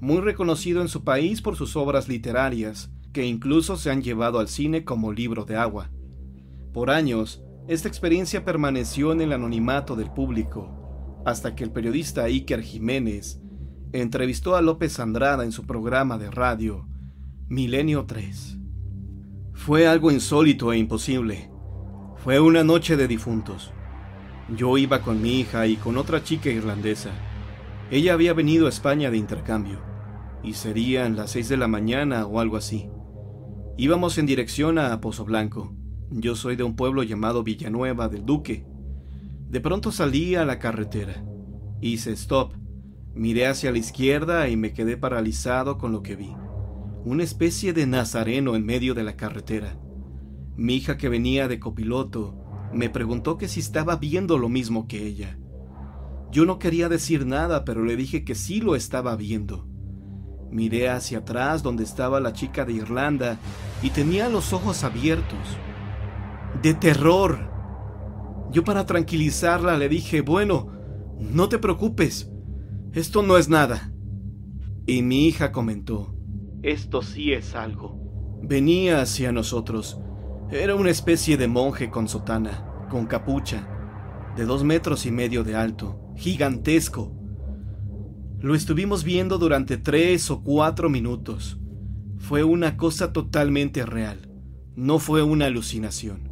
muy 0.00 0.20
reconocido 0.20 0.80
en 0.80 0.88
su 0.88 1.02
país 1.02 1.42
por 1.42 1.56
sus 1.56 1.76
obras 1.76 2.08
literarias, 2.08 2.90
que 3.12 3.26
incluso 3.26 3.76
se 3.76 3.90
han 3.90 4.02
llevado 4.02 4.38
al 4.38 4.48
cine 4.48 4.84
como 4.84 5.12
libro 5.12 5.44
de 5.44 5.56
agua. 5.56 5.90
Por 6.72 6.90
años, 6.90 7.42
esta 7.68 7.86
experiencia 7.86 8.46
permaneció 8.46 9.12
en 9.12 9.20
el 9.20 9.32
anonimato 9.34 9.94
del 9.94 10.10
público, 10.10 11.22
hasta 11.26 11.54
que 11.54 11.64
el 11.64 11.70
periodista 11.70 12.24
Iker 12.24 12.62
Jiménez 12.62 13.42
entrevistó 13.92 14.56
a 14.56 14.62
López 14.62 14.98
Andrada 14.98 15.44
en 15.44 15.52
su 15.52 15.66
programa 15.66 16.16
de 16.16 16.30
radio, 16.30 16.88
Milenio 17.48 18.06
3. 18.06 18.58
Fue 19.52 19.86
algo 19.86 20.10
insólito 20.10 20.72
e 20.72 20.78
imposible. 20.78 21.50
Fue 22.16 22.40
una 22.40 22.64
noche 22.64 22.96
de 22.96 23.06
difuntos. 23.06 23.70
Yo 24.56 24.78
iba 24.78 25.02
con 25.02 25.20
mi 25.20 25.38
hija 25.38 25.66
y 25.66 25.76
con 25.76 25.98
otra 25.98 26.24
chica 26.24 26.48
irlandesa. 26.48 27.10
Ella 27.90 28.14
había 28.14 28.32
venido 28.32 28.64
a 28.64 28.70
España 28.70 29.10
de 29.10 29.18
intercambio, 29.18 29.80
y 30.42 30.54
serían 30.54 31.16
las 31.16 31.32
seis 31.32 31.50
de 31.50 31.58
la 31.58 31.68
mañana 31.68 32.24
o 32.24 32.40
algo 32.40 32.56
así. 32.56 32.88
Íbamos 33.76 34.16
en 34.16 34.24
dirección 34.24 34.78
a 34.78 34.98
Pozo 35.02 35.26
Blanco. 35.26 35.77
Yo 36.10 36.34
soy 36.34 36.56
de 36.56 36.62
un 36.62 36.74
pueblo 36.74 37.02
llamado 37.02 37.42
Villanueva 37.42 38.08
del 38.08 38.24
Duque. 38.24 38.64
De 39.50 39.60
pronto 39.60 39.92
salí 39.92 40.36
a 40.36 40.46
la 40.46 40.58
carretera. 40.58 41.22
Hice 41.82 42.12
stop. 42.12 42.54
Miré 43.14 43.46
hacia 43.46 43.72
la 43.72 43.78
izquierda 43.78 44.48
y 44.48 44.56
me 44.56 44.72
quedé 44.72 44.96
paralizado 44.96 45.76
con 45.76 45.92
lo 45.92 46.02
que 46.02 46.16
vi. 46.16 46.34
Una 47.04 47.24
especie 47.24 47.74
de 47.74 47.86
nazareno 47.86 48.56
en 48.56 48.64
medio 48.64 48.94
de 48.94 49.02
la 49.02 49.16
carretera. 49.16 49.78
Mi 50.56 50.76
hija 50.76 50.96
que 50.96 51.10
venía 51.10 51.46
de 51.46 51.60
copiloto 51.60 52.34
me 52.72 52.88
preguntó 52.88 53.36
que 53.36 53.48
si 53.48 53.60
estaba 53.60 53.96
viendo 53.96 54.38
lo 54.38 54.48
mismo 54.48 54.88
que 54.88 55.06
ella. 55.06 55.38
Yo 56.30 56.46
no 56.46 56.58
quería 56.58 56.88
decir 56.88 57.26
nada, 57.26 57.64
pero 57.64 57.84
le 57.84 57.96
dije 57.96 58.24
que 58.24 58.34
sí 58.34 58.60
lo 58.60 58.76
estaba 58.76 59.14
viendo. 59.14 59.66
Miré 60.50 60.88
hacia 60.88 61.18
atrás 61.18 61.62
donde 61.62 61.84
estaba 61.84 62.18
la 62.20 62.32
chica 62.32 62.64
de 62.64 62.72
Irlanda 62.72 63.38
y 63.82 63.90
tenía 63.90 64.28
los 64.28 64.54
ojos 64.54 64.84
abiertos. 64.84 65.58
De 66.62 66.74
terror. 66.74 67.50
Yo 68.50 68.64
para 68.64 68.86
tranquilizarla 68.86 69.76
le 69.76 69.88
dije, 69.88 70.22
bueno, 70.22 70.72
no 71.18 71.48
te 71.48 71.58
preocupes, 71.58 72.30
esto 72.92 73.22
no 73.22 73.36
es 73.36 73.48
nada. 73.48 73.92
Y 74.86 75.02
mi 75.02 75.26
hija 75.26 75.52
comentó, 75.52 76.14
esto 76.62 77.02
sí 77.02 77.32
es 77.32 77.54
algo. 77.54 78.00
Venía 78.42 79.02
hacia 79.02 79.32
nosotros. 79.32 80.00
Era 80.50 80.74
una 80.74 80.90
especie 80.90 81.36
de 81.36 81.48
monje 81.48 81.90
con 81.90 82.08
sotana, 82.08 82.86
con 82.88 83.06
capucha, 83.06 83.68
de 84.36 84.46
dos 84.46 84.64
metros 84.64 85.04
y 85.04 85.10
medio 85.10 85.44
de 85.44 85.56
alto, 85.56 86.00
gigantesco, 86.16 87.18
lo 88.40 88.54
estuvimos 88.54 89.02
viendo 89.02 89.36
durante 89.36 89.78
tres 89.78 90.30
o 90.30 90.44
cuatro 90.44 90.88
minutos. 90.88 91.58
Fue 92.18 92.44
una 92.44 92.76
cosa 92.76 93.12
totalmente 93.12 93.84
real. 93.84 94.30
No 94.76 95.00
fue 95.00 95.24
una 95.24 95.46
alucinación. 95.46 96.27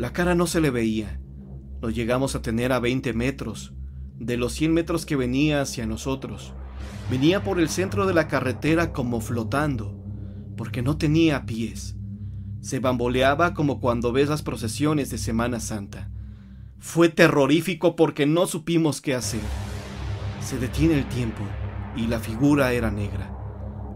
La 0.00 0.14
cara 0.14 0.34
no 0.34 0.46
se 0.46 0.62
le 0.62 0.70
veía. 0.70 1.20
Lo 1.82 1.90
llegamos 1.90 2.34
a 2.34 2.40
tener 2.40 2.72
a 2.72 2.80
20 2.80 3.12
metros. 3.12 3.74
De 4.18 4.38
los 4.38 4.54
100 4.54 4.72
metros 4.72 5.04
que 5.04 5.14
venía 5.14 5.60
hacia 5.60 5.84
nosotros, 5.84 6.54
venía 7.10 7.44
por 7.44 7.60
el 7.60 7.68
centro 7.68 8.06
de 8.06 8.14
la 8.14 8.26
carretera 8.26 8.94
como 8.94 9.20
flotando, 9.20 10.02
porque 10.56 10.80
no 10.80 10.96
tenía 10.96 11.44
pies. 11.44 11.96
Se 12.62 12.78
bamboleaba 12.78 13.52
como 13.52 13.78
cuando 13.78 14.10
ves 14.10 14.30
las 14.30 14.40
procesiones 14.40 15.10
de 15.10 15.18
Semana 15.18 15.60
Santa. 15.60 16.10
Fue 16.78 17.10
terrorífico 17.10 17.94
porque 17.94 18.24
no 18.24 18.46
supimos 18.46 19.02
qué 19.02 19.14
hacer. 19.14 19.42
Se 20.40 20.58
detiene 20.58 20.94
el 20.94 21.06
tiempo 21.10 21.42
y 21.94 22.06
la 22.06 22.20
figura 22.20 22.72
era 22.72 22.90
negra. 22.90 23.36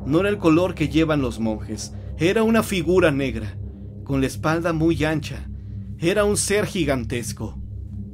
No 0.05 0.21
era 0.21 0.29
el 0.29 0.37
color 0.37 0.75
que 0.75 0.91
llevan 0.91 1.23
los 1.23 1.41
monjes, 1.41 1.95
era 2.19 2.43
una 2.43 2.63
figura 2.63 3.11
negra, 3.11 3.57
con 4.05 4.21
la 4.21 4.27
espalda 4.27 4.75
muy 4.75 5.03
ancha. 5.03 5.49
Era 5.99 6.25
un 6.25 6.37
ser 6.37 6.67
gigantesco. 6.67 7.59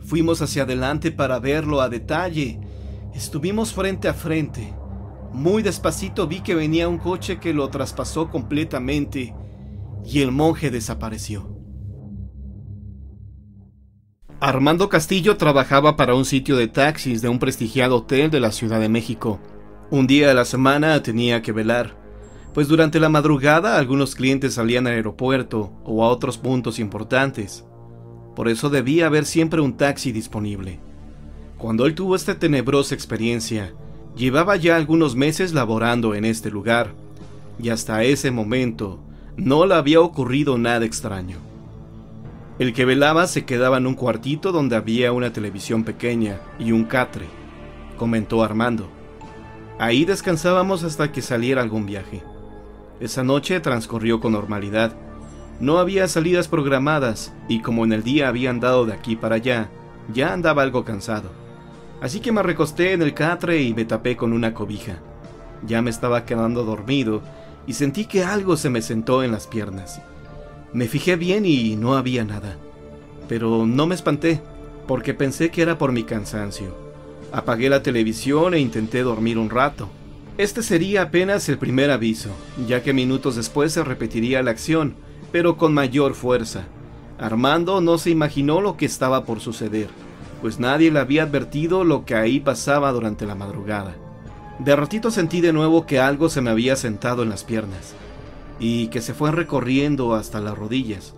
Fuimos 0.01 0.43
hacia 0.43 0.65
adelante 0.65 1.13
para 1.13 1.39
verlo 1.39 1.81
a 1.81 1.89
detalle. 1.89 2.61
Estuvimos 3.15 3.73
frente 3.73 4.09
a 4.09 4.15
frente. 4.15 4.75
Muy 5.33 5.63
despacito 5.63 6.27
vi 6.27 6.41
que 6.41 6.55
venía 6.55 6.89
un 6.89 6.99
coche 6.99 7.39
que 7.39 7.55
lo 7.55 7.69
traspasó 7.71 8.31
completamente 8.31 9.35
y 10.05 10.21
el 10.21 10.33
monje 10.33 10.71
desapareció. 10.71 11.57
Armando 14.41 14.89
Castillo 14.89 15.37
trabajaba 15.37 15.97
para 15.97 16.15
un 16.15 16.25
sitio 16.25 16.57
de 16.57 16.67
taxis 16.67 17.21
de 17.23 17.29
un 17.29 17.39
prestigiado 17.39 17.97
hotel 17.97 18.31
de 18.31 18.41
la 18.41 18.53
Ciudad 18.53 18.81
de 18.81 18.89
México. 18.89 19.39
Un 19.91 20.07
día 20.07 20.29
de 20.29 20.35
la 20.35 20.45
semana 20.45 21.03
tenía 21.03 21.43
que 21.43 21.53
velar, 21.53 21.97
pues 22.55 22.67
durante 22.67 23.01
la 23.01 23.09
madrugada 23.09 23.77
algunos 23.77 24.15
clientes 24.15 24.55
salían 24.55 24.87
al 24.87 24.95
aeropuerto 24.95 25.73
o 25.85 26.05
a 26.05 26.09
otros 26.09 26.39
puntos 26.39 26.79
importantes. 26.79 27.67
Por 28.35 28.49
eso 28.49 28.71
debía 28.71 29.07
haber 29.07 29.25
siempre 29.27 29.61
un 29.61 29.77
taxi 29.77 30.13
disponible. 30.13 30.79
Cuando 31.59 31.87
él 31.87 31.95
tuvo 31.95 32.17
esta 32.17 32.39
tenebrosa 32.39 32.95
experiencia, 32.95 33.75
llevaba 34.17 34.57
ya 34.57 34.77
algunos 34.77 35.17
meses 35.17 35.53
laborando 35.53 36.15
en 36.15 36.25
este 36.25 36.51
lugar, 36.51 36.95
y 37.59 37.69
hasta 37.69 38.03
ese 38.05 38.31
momento 38.31 38.99
no 39.37 39.67
le 39.67 39.75
había 39.75 40.01
ocurrido 40.01 40.59
nada 40.59 40.85
extraño. 40.85 41.37
El 42.59 42.73
que 42.75 42.85
velaba 42.85 43.27
se 43.27 43.45
quedaba 43.45 43.79
en 43.79 43.87
un 43.87 43.95
cuartito 43.95 44.53
donde 44.53 44.77
había 44.77 45.13
una 45.13 45.33
televisión 45.33 45.85
pequeña 45.85 46.41
y 46.59 46.73
un 46.73 46.85
catre, 46.85 47.27
comentó 47.97 48.43
Armando. 48.43 48.89
Ahí 49.79 50.05
descansábamos 50.05 50.85
hasta 50.85 51.11
que 51.11 51.23
saliera 51.23 51.63
algún 51.63 51.87
viaje. 51.87 52.23
Esa 53.01 53.25
noche 53.25 53.61
transcurrió 53.61 54.21
con 54.21 54.33
normalidad. 54.33 54.95
No 55.61 55.79
había 55.79 56.09
salidas 56.09 56.49
programadas 56.49 57.35
y 57.47 57.61
como 57.61 57.85
en 57.85 57.93
el 57.93 58.03
día 58.03 58.29
había 58.29 58.49
andado 58.49 58.87
de 58.87 58.95
aquí 58.95 59.15
para 59.15 59.37
allá, 59.37 59.71
ya 60.13 60.33
andaba 60.33 60.63
algo 60.63 60.85
cansado. 60.87 61.31
Así 62.01 62.21
que 62.21 62.33
me 62.33 62.43
recosté 62.43 62.95
en 62.95 63.03
el 63.03 63.13
catre 63.13 63.61
y 63.61 63.75
me 63.75 63.85
tapé 63.85 64.17
con 64.17 64.33
una 64.33 64.55
cobija. 64.55 65.01
Ya 65.67 65.83
me 65.83 65.91
estaba 65.91 66.25
quedando 66.25 66.65
dormido 66.65 67.21
y 67.67 67.75
sentí 67.75 68.07
que 68.07 68.25
algo 68.25 68.57
se 68.57 68.71
me 68.71 68.81
sentó 68.81 69.23
en 69.23 69.33
las 69.33 69.47
piernas. 69.47 70.01
Me 70.73 70.89
fijé 70.89 71.17
bien 71.17 71.45
y 71.45 71.77
no 71.77 71.95
había 71.95 72.25
nada. 72.25 72.57
Pero 73.29 73.67
no 73.67 73.87
me 73.87 73.95
espanté, 73.95 74.41
porque 74.87 75.13
pensé 75.13 75.51
que 75.51 75.61
era 75.61 75.77
por 75.77 75.93
mi 75.93 76.05
cansancio. 76.05 76.75
Apagué 77.33 77.69
la 77.69 77.83
televisión 77.83 78.55
e 78.55 78.61
intenté 78.61 79.03
dormir 79.03 79.37
un 79.37 79.51
rato. 79.51 79.91
Este 80.39 80.63
sería 80.63 81.03
apenas 81.03 81.49
el 81.51 81.59
primer 81.59 81.91
aviso, 81.91 82.31
ya 82.67 82.83
que 82.83 82.95
minutos 82.95 83.37
después 83.37 83.73
se 83.73 83.85
repetiría 83.85 84.43
la 84.43 84.53
acción, 84.53 84.95
pero 85.33 85.57
con 85.57 85.75
mayor 85.75 86.15
fuerza. 86.15 86.65
Armando 87.19 87.81
no 87.81 87.99
se 87.99 88.11
imaginó 88.11 88.61
lo 88.61 88.77
que 88.77 88.87
estaba 88.87 89.25
por 89.25 89.41
suceder, 89.41 89.89
pues 90.41 90.59
nadie 90.59 90.91
le 90.91 91.01
había 91.01 91.25
advertido 91.25 91.85
lo 91.85 92.05
que 92.05 92.15
ahí 92.15 92.41
pasaba 92.41 92.91
durante 92.93 93.27
la 93.27 93.35
madrugada. 93.35 93.95
De 94.59 94.75
ratito 94.77 95.11
sentí 95.11 95.41
de 95.41 95.53
nuevo 95.53 95.87
que 95.87 96.01
algo 96.01 96.29
se 96.29 96.41
me 96.41 96.51
había 96.51 96.77
sentado 96.77 97.23
en 97.23 97.31
las 97.31 97.45
piernas 97.45 97.95
y 98.59 98.89
que 98.89 99.01
se 99.01 99.15
fue 99.15 99.33
recorriendo 99.33 100.15
hasta 100.15 100.41
las 100.41 100.57
rodillas. 100.57 101.15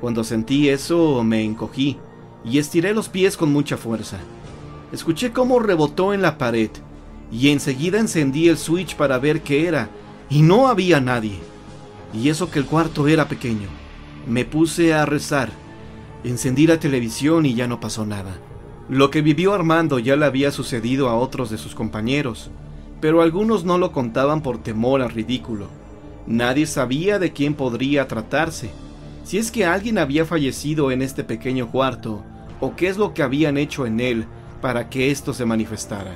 Cuando 0.00 0.24
sentí 0.24 0.68
eso 0.68 1.22
me 1.22 1.44
encogí 1.44 1.98
y 2.44 2.58
estiré 2.58 2.92
los 2.92 3.08
pies 3.08 3.36
con 3.36 3.52
mucha 3.52 3.76
fuerza. 3.76 4.18
Escuché 4.90 5.32
cómo 5.32 5.60
rebotó 5.60 6.12
en 6.12 6.22
la 6.22 6.38
pared 6.38 6.70
y 7.30 7.50
enseguida 7.50 7.98
encendí 7.98 8.48
el 8.48 8.58
switch 8.58 8.96
para 8.96 9.18
ver 9.18 9.42
qué 9.42 9.68
era 9.68 9.88
y 10.28 10.42
no 10.42 10.68
había 10.68 11.00
nadie. 11.00 11.38
Y 12.12 12.28
eso 12.28 12.50
que 12.50 12.58
el 12.58 12.66
cuarto 12.66 13.08
era 13.08 13.28
pequeño. 13.28 13.68
Me 14.26 14.44
puse 14.44 14.94
a 14.94 15.06
rezar. 15.06 15.50
Encendí 16.24 16.66
la 16.66 16.78
televisión 16.78 17.46
y 17.46 17.54
ya 17.54 17.66
no 17.66 17.80
pasó 17.80 18.06
nada. 18.06 18.38
Lo 18.88 19.10
que 19.10 19.22
vivió 19.22 19.54
Armando 19.54 19.98
ya 19.98 20.16
le 20.16 20.26
había 20.26 20.50
sucedido 20.50 21.08
a 21.08 21.14
otros 21.14 21.50
de 21.50 21.58
sus 21.58 21.74
compañeros, 21.74 22.50
pero 23.00 23.22
algunos 23.22 23.64
no 23.64 23.78
lo 23.78 23.92
contaban 23.92 24.42
por 24.42 24.58
temor 24.58 25.02
al 25.02 25.10
ridículo. 25.10 25.68
Nadie 26.26 26.66
sabía 26.66 27.18
de 27.18 27.32
quién 27.32 27.54
podría 27.54 28.06
tratarse, 28.06 28.70
si 29.24 29.38
es 29.38 29.50
que 29.50 29.64
alguien 29.64 29.98
había 29.98 30.24
fallecido 30.24 30.90
en 30.90 31.02
este 31.02 31.24
pequeño 31.24 31.70
cuarto, 31.70 32.22
o 32.60 32.76
qué 32.76 32.88
es 32.88 32.96
lo 32.96 33.14
que 33.14 33.22
habían 33.22 33.56
hecho 33.56 33.86
en 33.86 34.00
él 34.00 34.26
para 34.60 34.88
que 34.88 35.10
esto 35.10 35.32
se 35.32 35.46
manifestara. 35.46 36.14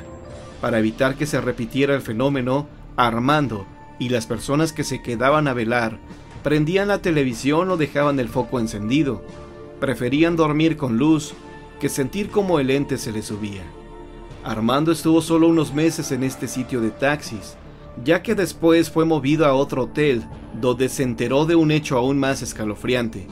Para 0.61 0.79
evitar 0.79 1.17
que 1.17 1.27
se 1.27 1.41
repitiera 1.41 1.95
el 1.95 2.03
fenómeno, 2.03 2.69
Armando 2.97 3.67
y 3.99 4.09
las 4.09 4.27
personas 4.27 4.73
que 4.73 4.85
se 4.85 5.03
quedaban 5.03 5.49
a 5.49 5.55
velar 5.55 5.99
prendían 6.43 6.89
la 6.89 7.03
televisión 7.03 7.71
o 7.71 7.77
dejaban 7.77 8.21
el 8.21 8.29
foco 8.29 8.61
encendido. 8.61 9.23
Preferían 9.81 10.37
dormir 10.37 10.77
con 10.77 10.97
luz 10.97 11.35
que 11.81 11.89
sentir 11.89 12.31
como 12.31 12.61
el 12.61 12.71
ente 12.71 12.99
se 12.99 13.13
le 13.13 13.23
subía. 13.23 13.63
Armando 14.45 14.93
estuvo 14.93 15.21
solo 15.23 15.49
unos 15.49 15.75
meses 15.75 16.13
en 16.13 16.23
este 16.23 16.47
sitio 16.47 16.81
de 16.81 16.91
taxis, 16.91 17.57
ya 18.05 18.23
que 18.23 18.35
después 18.35 18.91
fue 18.91 19.05
movido 19.05 19.47
a 19.47 19.55
otro 19.55 19.85
hotel, 19.85 20.25
donde 20.61 20.89
se 20.89 21.03
enteró 21.03 21.47
de 21.47 21.57
un 21.57 21.71
hecho 21.71 21.99
aún 21.99 22.19
más 22.19 22.43
escalofriante, 22.43 23.27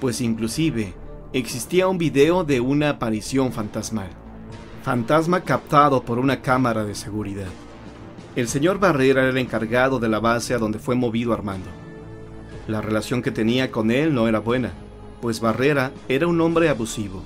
pues 0.00 0.20
inclusive 0.20 0.94
existía 1.32 1.88
un 1.88 1.98
video 1.98 2.44
de 2.44 2.60
una 2.60 2.90
aparición 2.90 3.52
fantasmal. 3.52 4.10
Fantasma 4.82 5.40
captado 5.42 6.02
por 6.02 6.18
una 6.18 6.40
cámara 6.40 6.84
de 6.84 6.94
seguridad. 6.94 7.48
El 8.36 8.48
señor 8.48 8.80
Barrera 8.80 9.22
era 9.22 9.30
el 9.30 9.38
encargado 9.38 10.00
de 10.00 10.08
la 10.08 10.18
base 10.18 10.54
a 10.54 10.58
donde 10.58 10.80
fue 10.80 10.96
movido 10.96 11.32
Armando. 11.32 11.70
La 12.66 12.80
relación 12.80 13.22
que 13.22 13.30
tenía 13.30 13.70
con 13.70 13.92
él 13.92 14.12
no 14.12 14.26
era 14.26 14.40
buena, 14.40 14.72
pues 15.20 15.38
Barrera 15.38 15.92
era 16.08 16.26
un 16.26 16.40
hombre 16.40 16.68
abusivo. 16.68 17.22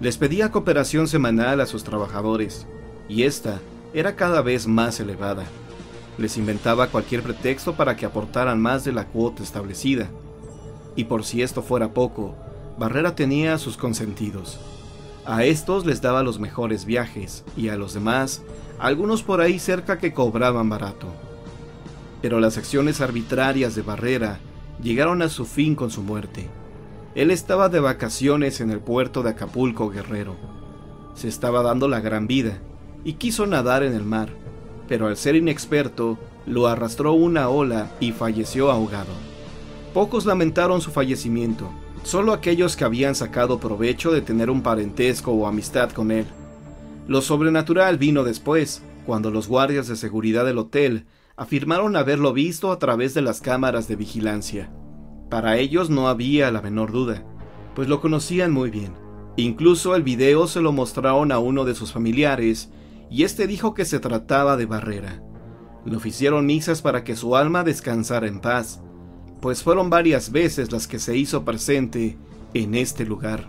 Les 0.00 0.16
pedía 0.16 0.50
cooperación 0.50 1.06
semanal 1.06 1.60
a 1.60 1.66
sus 1.66 1.84
trabajadores, 1.84 2.66
y 3.10 3.24
esta 3.24 3.60
era 3.92 4.16
cada 4.16 4.40
vez 4.40 4.66
más 4.66 5.00
elevada. 5.00 5.44
Les 6.16 6.38
inventaba 6.38 6.86
cualquier 6.86 7.22
pretexto 7.22 7.74
para 7.74 7.96
que 7.96 8.06
aportaran 8.06 8.58
más 8.58 8.84
de 8.84 8.92
la 8.92 9.04
cuota 9.08 9.42
establecida. 9.42 10.08
Y 10.96 11.04
por 11.04 11.24
si 11.24 11.42
esto 11.42 11.60
fuera 11.60 11.92
poco, 11.92 12.36
Barrera 12.78 13.14
tenía 13.14 13.52
a 13.52 13.58
sus 13.58 13.76
consentidos. 13.76 14.58
A 15.24 15.44
estos 15.44 15.86
les 15.86 16.02
daba 16.02 16.24
los 16.24 16.40
mejores 16.40 16.84
viajes 16.84 17.44
y 17.56 17.68
a 17.68 17.76
los 17.76 17.94
demás, 17.94 18.42
algunos 18.80 19.22
por 19.22 19.40
ahí 19.40 19.60
cerca 19.60 19.98
que 19.98 20.12
cobraban 20.12 20.68
barato. 20.68 21.06
Pero 22.20 22.40
las 22.40 22.58
acciones 22.58 23.00
arbitrarias 23.00 23.76
de 23.76 23.82
Barrera 23.82 24.40
llegaron 24.82 25.22
a 25.22 25.28
su 25.28 25.44
fin 25.44 25.76
con 25.76 25.90
su 25.90 26.02
muerte. 26.02 26.48
Él 27.14 27.30
estaba 27.30 27.68
de 27.68 27.78
vacaciones 27.78 28.60
en 28.60 28.70
el 28.70 28.80
puerto 28.80 29.22
de 29.22 29.30
Acapulco, 29.30 29.90
Guerrero. 29.90 30.34
Se 31.14 31.28
estaba 31.28 31.62
dando 31.62 31.86
la 31.86 32.00
gran 32.00 32.26
vida 32.26 32.58
y 33.04 33.14
quiso 33.14 33.46
nadar 33.46 33.84
en 33.84 33.94
el 33.94 34.04
mar, 34.04 34.30
pero 34.88 35.06
al 35.06 35.16
ser 35.16 35.36
inexperto, 35.36 36.18
lo 36.46 36.66
arrastró 36.66 37.12
una 37.12 37.48
ola 37.48 37.92
y 38.00 38.10
falleció 38.10 38.72
ahogado. 38.72 39.12
Pocos 39.94 40.26
lamentaron 40.26 40.80
su 40.80 40.90
fallecimiento, 40.90 41.70
solo 42.02 42.32
aquellos 42.32 42.76
que 42.76 42.84
habían 42.84 43.14
sacado 43.14 43.58
provecho 43.58 44.10
de 44.10 44.20
tener 44.20 44.50
un 44.50 44.62
parentesco 44.62 45.32
o 45.32 45.46
amistad 45.46 45.90
con 45.90 46.10
él. 46.10 46.26
Lo 47.06 47.22
sobrenatural 47.22 47.98
vino 47.98 48.24
después, 48.24 48.82
cuando 49.06 49.30
los 49.30 49.48
guardias 49.48 49.88
de 49.88 49.96
seguridad 49.96 50.44
del 50.44 50.58
hotel 50.58 51.06
afirmaron 51.36 51.96
haberlo 51.96 52.32
visto 52.32 52.70
a 52.72 52.78
través 52.78 53.14
de 53.14 53.22
las 53.22 53.40
cámaras 53.40 53.88
de 53.88 53.96
vigilancia. 53.96 54.70
Para 55.30 55.56
ellos 55.56 55.90
no 55.90 56.08
había 56.08 56.50
la 56.50 56.60
menor 56.60 56.92
duda, 56.92 57.24
pues 57.74 57.88
lo 57.88 58.00
conocían 58.00 58.52
muy 58.52 58.70
bien. 58.70 58.92
Incluso 59.36 59.96
el 59.96 60.02
video 60.02 60.46
se 60.46 60.60
lo 60.60 60.72
mostraron 60.72 61.32
a 61.32 61.38
uno 61.38 61.64
de 61.64 61.74
sus 61.74 61.92
familiares 61.92 62.70
y 63.10 63.24
este 63.24 63.46
dijo 63.46 63.74
que 63.74 63.84
se 63.84 63.98
trataba 63.98 64.56
de 64.56 64.66
Barrera. 64.66 65.22
Le 65.84 65.96
oficiaron 65.96 66.46
misas 66.46 66.82
para 66.82 67.02
que 67.02 67.16
su 67.16 67.34
alma 67.34 67.64
descansara 67.64 68.26
en 68.28 68.40
paz, 68.40 68.82
pues 69.42 69.64
fueron 69.64 69.90
varias 69.90 70.30
veces 70.30 70.70
las 70.70 70.86
que 70.86 71.00
se 71.00 71.16
hizo 71.16 71.44
presente 71.44 72.16
en 72.54 72.76
este 72.76 73.04
lugar. 73.04 73.48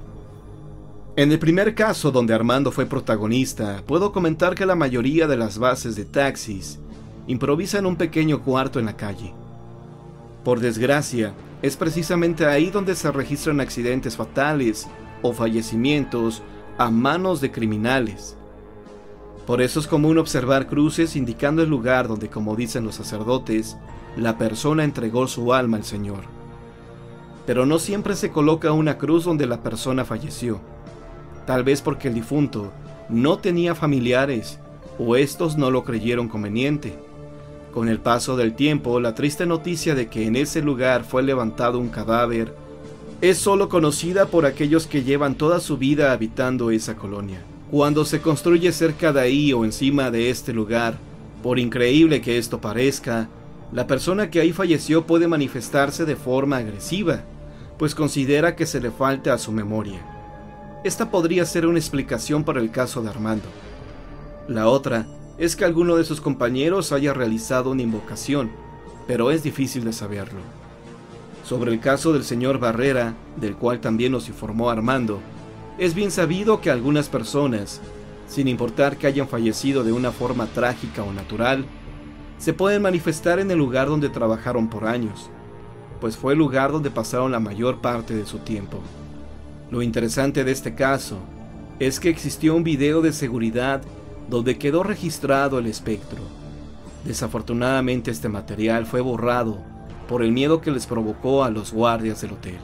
En 1.16 1.32
el 1.32 1.38
primer 1.38 1.76
caso 1.76 2.10
donde 2.10 2.34
Armando 2.34 2.72
fue 2.72 2.88
protagonista, 2.88 3.84
puedo 3.86 4.12
comentar 4.12 4.56
que 4.56 4.66
la 4.66 4.74
mayoría 4.74 5.28
de 5.28 5.38
las 5.38 5.60
bases 5.60 5.96
de 5.96 6.06
taxis 6.06 6.80
improvisan 7.28 7.86
un 7.86 7.96
pequeño 7.96 8.42
cuarto 8.42 8.80
en 8.80 8.88
la 8.88 8.98
calle. 8.98 9.36
Por 10.44 10.60
desgracia, 10.60 11.36
es 11.62 11.78
precisamente 11.78 12.48
ahí 12.48 12.72
donde 12.72 12.96
se 12.96 13.12
registran 13.12 13.62
accidentes 13.62 14.18
fatales 14.18 14.88
o 15.22 15.32
fallecimientos 15.32 16.42
a 16.80 16.90
manos 16.90 17.40
de 17.40 17.52
criminales. 17.52 18.36
Por 19.46 19.62
eso 19.62 19.80
es 19.80 19.86
común 19.86 20.18
observar 20.18 20.66
cruces 20.66 21.16
indicando 21.16 21.62
el 21.62 21.70
lugar 21.70 22.08
donde, 22.08 22.30
como 22.30 22.56
dicen 22.56 22.84
los 22.84 22.96
sacerdotes, 22.96 23.78
la 24.18 24.38
persona 24.38 24.84
entregó 24.84 25.28
su 25.28 25.54
alma 25.54 25.78
al 25.78 25.84
Señor. 25.84 26.22
Pero 27.46 27.66
no 27.66 27.80
siempre 27.80 28.16
se 28.16 28.32
coloca 28.32 28.72
una 28.72 28.98
cruz 28.98 29.26
donde 29.26 29.48
la 29.48 29.62
persona 29.62 30.06
falleció, 30.06 30.60
tal 31.46 31.64
vez 31.64 31.82
porque 31.82 32.08
el 32.08 32.14
difunto 32.14 32.72
no 33.10 33.38
tenía 33.38 33.76
familiares 33.76 34.60
o 34.98 35.16
estos 35.16 35.58
no 35.58 35.72
lo 35.72 35.84
creyeron 35.84 36.30
conveniente. 36.30 36.98
Con 37.74 37.90
el 37.90 38.00
paso 38.00 38.38
del 38.38 38.54
tiempo, 38.54 39.00
la 39.00 39.16
triste 39.16 39.46
noticia 39.46 39.96
de 39.96 40.08
que 40.08 40.28
en 40.28 40.36
ese 40.36 40.62
lugar 40.62 41.04
fue 41.04 41.24
levantado 41.24 41.80
un 41.80 41.90
cadáver 41.90 42.56
es 43.24 43.38
solo 43.38 43.70
conocida 43.70 44.26
por 44.26 44.46
aquellos 44.46 44.86
que 44.86 45.02
llevan 45.02 45.36
toda 45.36 45.62
su 45.62 45.78
vida 45.78 46.12
habitando 46.12 46.72
esa 46.72 46.96
colonia. 46.96 47.42
Cuando 47.72 48.04
se 48.04 48.20
construye 48.20 48.70
cerca 48.74 49.14
de 49.14 49.22
ahí 49.22 49.54
o 49.54 49.64
encima 49.64 50.12
de 50.12 50.30
este 50.30 50.52
lugar, 50.52 50.98
por 51.42 51.58
increíble 51.58 52.20
que 52.20 52.38
esto 52.38 52.60
parezca, 52.60 53.30
la 53.74 53.88
persona 53.88 54.30
que 54.30 54.40
ahí 54.40 54.54
falleció 54.54 55.08
puede 55.08 55.28
manifestarse 55.28 56.06
de 56.06 56.16
forma 56.16 56.58
agresiva, 56.58 57.24
pues 57.80 57.96
considera 57.96 58.56
que 58.56 58.68
se 58.68 58.80
le 58.80 58.92
falta 58.92 59.34
a 59.34 59.40
su 59.40 59.52
memoria. 59.52 60.00
Esta 60.84 61.10
podría 61.10 61.44
ser 61.46 61.66
una 61.66 61.80
explicación 61.80 62.44
para 62.44 62.60
el 62.60 62.70
caso 62.70 63.02
de 63.02 63.10
Armando. 63.10 63.48
La 64.48 64.68
otra 64.68 65.08
es 65.40 65.56
que 65.56 65.66
alguno 65.66 65.96
de 65.96 66.04
sus 66.04 66.22
compañeros 66.22 66.92
haya 66.92 67.14
realizado 67.14 67.72
una 67.72 67.82
invocación, 67.82 68.52
pero 69.08 69.32
es 69.32 69.42
difícil 69.42 69.84
de 69.86 69.94
saberlo. 69.94 70.40
Sobre 71.44 71.72
el 71.72 71.80
caso 71.80 72.14
del 72.14 72.24
señor 72.24 72.60
Barrera, 72.60 73.16
del 73.38 73.56
cual 73.56 73.82
también 73.82 74.12
nos 74.12 74.28
informó 74.28 74.70
Armando, 74.70 75.20
es 75.80 75.96
bien 75.96 76.12
sabido 76.12 76.62
que 76.62 76.70
algunas 76.70 77.10
personas, 77.10 77.82
sin 78.28 78.48
importar 78.48 78.98
que 78.98 79.08
hayan 79.08 79.28
fallecido 79.28 79.84
de 79.84 79.94
una 79.94 80.12
forma 80.12 80.46
trágica 80.46 81.02
o 81.02 81.12
natural, 81.12 81.66
se 82.44 82.52
pueden 82.52 82.82
manifestar 82.82 83.40
en 83.40 83.50
el 83.52 83.58
lugar 83.58 83.88
donde 83.88 84.10
trabajaron 84.10 84.68
por 84.68 84.86
años, 84.86 85.30
pues 86.02 86.18
fue 86.18 86.34
el 86.34 86.40
lugar 86.40 86.74
donde 86.74 86.92
pasaron 86.92 87.32
la 87.32 87.40
mayor 87.40 87.80
parte 87.80 88.14
de 88.14 88.26
su 88.26 88.40
tiempo. 88.40 88.82
Lo 89.72 89.82
interesante 89.82 90.44
de 90.44 90.52
este 90.52 90.76
caso 90.76 91.20
es 91.80 92.02
que 92.02 92.10
existió 92.10 92.54
un 92.54 92.66
video 92.66 93.02
de 93.02 93.14
seguridad 93.14 93.82
donde 94.30 94.58
quedó 94.58 94.84
registrado 94.84 95.58
el 95.58 95.68
espectro. 95.68 96.20
Desafortunadamente 97.06 98.12
este 98.12 98.28
material 98.28 98.86
fue 98.88 99.00
borrado 99.00 99.60
por 100.10 100.22
el 100.22 100.34
miedo 100.34 100.60
que 100.60 100.72
les 100.72 100.86
provocó 100.86 101.46
a 101.46 101.50
los 101.50 101.72
guardias 101.72 102.20
del 102.20 102.34
hotel. 102.34 102.58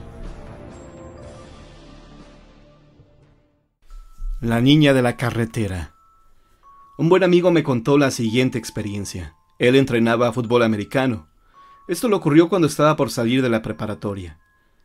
La 4.42 4.60
niña 4.60 4.94
de 4.94 5.04
la 5.04 5.15
carretera. 5.15 5.94
Un 6.98 7.08
buen 7.08 7.24
amigo 7.24 7.50
me 7.52 7.63
contó 7.63 7.98
la 7.98 8.12
siguiente 8.12 8.58
experiencia. 8.58 9.38
Él 9.60 9.76
entrenaba 9.76 10.32
fútbol 10.32 10.63
americano. 10.63 11.28
Esto 11.88 12.08
le 12.08 12.15
ocurrió 12.15 12.48
cuando 12.48 12.67
estaba 12.67 12.95
por 12.95 13.12
salir 13.12 13.41
de 13.41 13.50
la 13.50 13.62
preparatoria. 13.62 14.39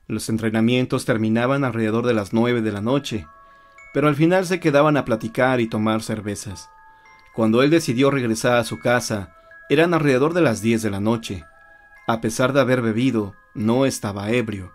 Los 0.09 0.29
entrenamientos 0.29 1.05
terminaban 1.05 1.65
alrededor 1.65 2.05
de 2.07 2.13
las 2.13 2.33
nueve 2.33 2.61
de 2.61 2.73
la 2.73 2.81
noche, 2.81 3.27
pero 3.95 4.09
al 4.09 4.17
final 4.17 4.45
se 4.47 4.59
quedaban 4.59 4.97
a 4.97 5.05
platicar 5.05 5.61
y 5.61 5.69
tomar 5.69 6.03
cervezas. 6.03 6.69
Cuando 7.35 7.63
él 7.63 7.71
decidió 7.71 8.11
regresar 8.11 8.57
a 8.57 8.65
su 8.65 8.81
casa, 8.81 9.35
eran 9.71 9.95
alrededor 9.95 10.35
de 10.35 10.43
las 10.43 10.61
diez 10.61 10.83
de 10.83 10.91
la 10.91 11.01
noche. 11.01 11.45
A 12.07 12.21
pesar 12.21 12.53
de 12.53 12.61
haber 12.61 12.83
bebido, 12.83 13.35
no 13.55 13.87
estaba 13.87 14.31
ebrio. 14.31 14.73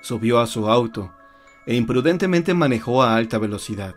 Subió 0.00 0.38
a 0.38 0.46
su 0.46 0.70
auto 0.70 1.12
e 1.66 1.74
imprudentemente 1.74 2.54
manejó 2.54 3.02
a 3.02 3.16
alta 3.16 3.38
velocidad. 3.38 3.96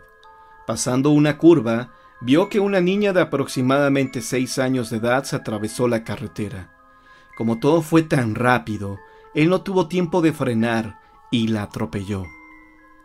Pasando 0.66 1.10
una 1.10 1.38
curva, 1.38 1.90
vio 2.20 2.48
que 2.48 2.60
una 2.60 2.80
niña 2.80 3.12
de 3.12 3.20
aproximadamente 3.20 4.22
seis 4.22 4.58
años 4.58 4.90
de 4.90 4.96
edad 4.98 5.24
se 5.24 5.36
atravesó 5.36 5.86
la 5.86 6.02
carretera. 6.04 6.74
Como 7.36 7.58
todo 7.58 7.82
fue 7.82 8.02
tan 8.02 8.34
rápido, 8.34 8.98
él 9.34 9.48
no 9.50 9.60
tuvo 9.60 9.86
tiempo 9.86 10.20
de 10.20 10.32
frenar 10.32 10.98
y 11.30 11.48
la 11.48 11.62
atropelló. 11.62 12.24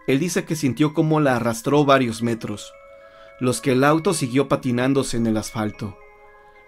Él 0.08 0.19
dice 0.19 0.45
que 0.45 0.56
sintió 0.56 0.93
como 0.93 1.19
la 1.19 1.36
arrastró 1.36 1.86
varios 1.86 2.23
metros, 2.23 2.73
los 3.39 3.62
que 3.62 3.73
el 3.73 3.84
auto 3.84 4.13
siguió 4.13 4.47
patinándose 4.47 5.17
en 5.17 5.28
el 5.28 5.38
asfalto. 5.38 5.97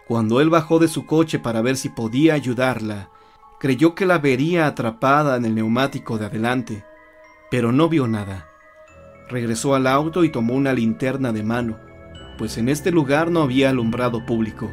Cuando 0.08 0.40
él 0.40 0.50
bajó 0.50 0.78
de 0.78 0.88
su 0.88 1.06
coche 1.06 1.40
para 1.40 1.62
ver 1.62 1.78
si 1.78 1.90
podía 1.90 2.36
ayudarla, 2.36 3.10
creyó 3.60 3.96
que 3.96 4.06
la 4.06 4.20
vería 4.20 4.68
atrapada 4.68 5.36
en 5.36 5.46
el 5.46 5.56
neumático 5.56 6.20
de 6.20 6.28
adelante, 6.28 6.86
pero 7.50 7.72
no 7.72 7.90
vio 7.90 8.08
nada. 8.08 8.48
Regresó 9.28 9.74
al 9.74 9.88
auto 9.88 10.24
y 10.24 10.30
tomó 10.30 10.54
una 10.54 10.74
linterna 10.74 11.32
de 11.32 11.42
mano 11.42 11.85
pues 12.38 12.58
en 12.58 12.70
este 12.70 12.92
lugar 12.92 13.32
no 13.32 13.42
había 13.42 13.70
alumbrado 13.70 14.26
público. 14.26 14.72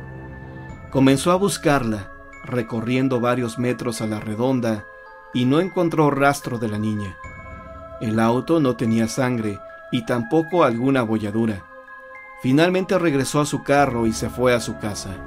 Comenzó 0.90 1.30
a 1.32 1.36
buscarla, 1.36 2.12
recorriendo 2.44 3.20
varios 3.20 3.58
metros 3.58 4.00
a 4.00 4.06
la 4.06 4.20
redonda, 4.20 4.86
y 5.34 5.44
no 5.44 5.60
encontró 5.60 6.10
rastro 6.10 6.58
de 6.58 6.68
la 6.68 6.78
niña. 6.78 7.16
El 8.00 8.18
auto 8.20 8.60
no 8.60 8.76
tenía 8.76 9.08
sangre 9.08 9.58
y 9.92 10.04
tampoco 10.04 10.64
alguna 10.64 11.02
bolladura. 11.02 11.64
Finalmente 12.42 12.98
regresó 12.98 13.40
a 13.40 13.46
su 13.46 13.62
carro 13.62 14.06
y 14.06 14.12
se 14.12 14.28
fue 14.28 14.52
a 14.52 14.60
su 14.60 14.78
casa. 14.78 15.24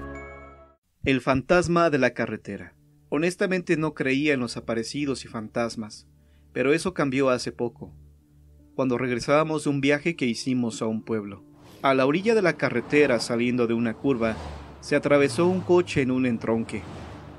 El 1.04 1.21
fantasma 1.21 1.89
de 1.89 2.00
la 2.00 2.12
carretera. 2.13 2.76
Honestamente 3.10 3.78
no 3.78 3.93
creía 3.93 4.34
en 4.34 4.39
los 4.41 4.58
aparecidos 4.58 5.24
y 5.24 5.28
fantasmas, 5.28 6.08
pero 6.52 6.74
eso 6.74 6.93
cambió 6.93 7.30
hace 7.30 7.52
poco, 7.52 7.93
cuando 8.76 8.98
regresábamos 8.98 9.63
de 9.63 9.69
un 9.69 9.82
viaje 9.82 10.15
que 10.15 10.26
hicimos 10.26 10.82
a 10.82 10.88
un 10.88 11.04
pueblo. 11.04 11.43
A 11.86 11.93
la 11.93 12.08
orilla 12.08 12.34
de 12.34 12.41
la 12.41 12.54
carretera, 12.54 13.19
saliendo 13.19 13.67
de 13.67 13.76
una 13.76 13.93
curva, 13.93 14.36
se 14.82 14.95
atravesó 14.95 15.45
un 15.45 15.62
coche 15.62 16.02
en 16.02 16.10
un 16.10 16.26
entronque, 16.26 16.82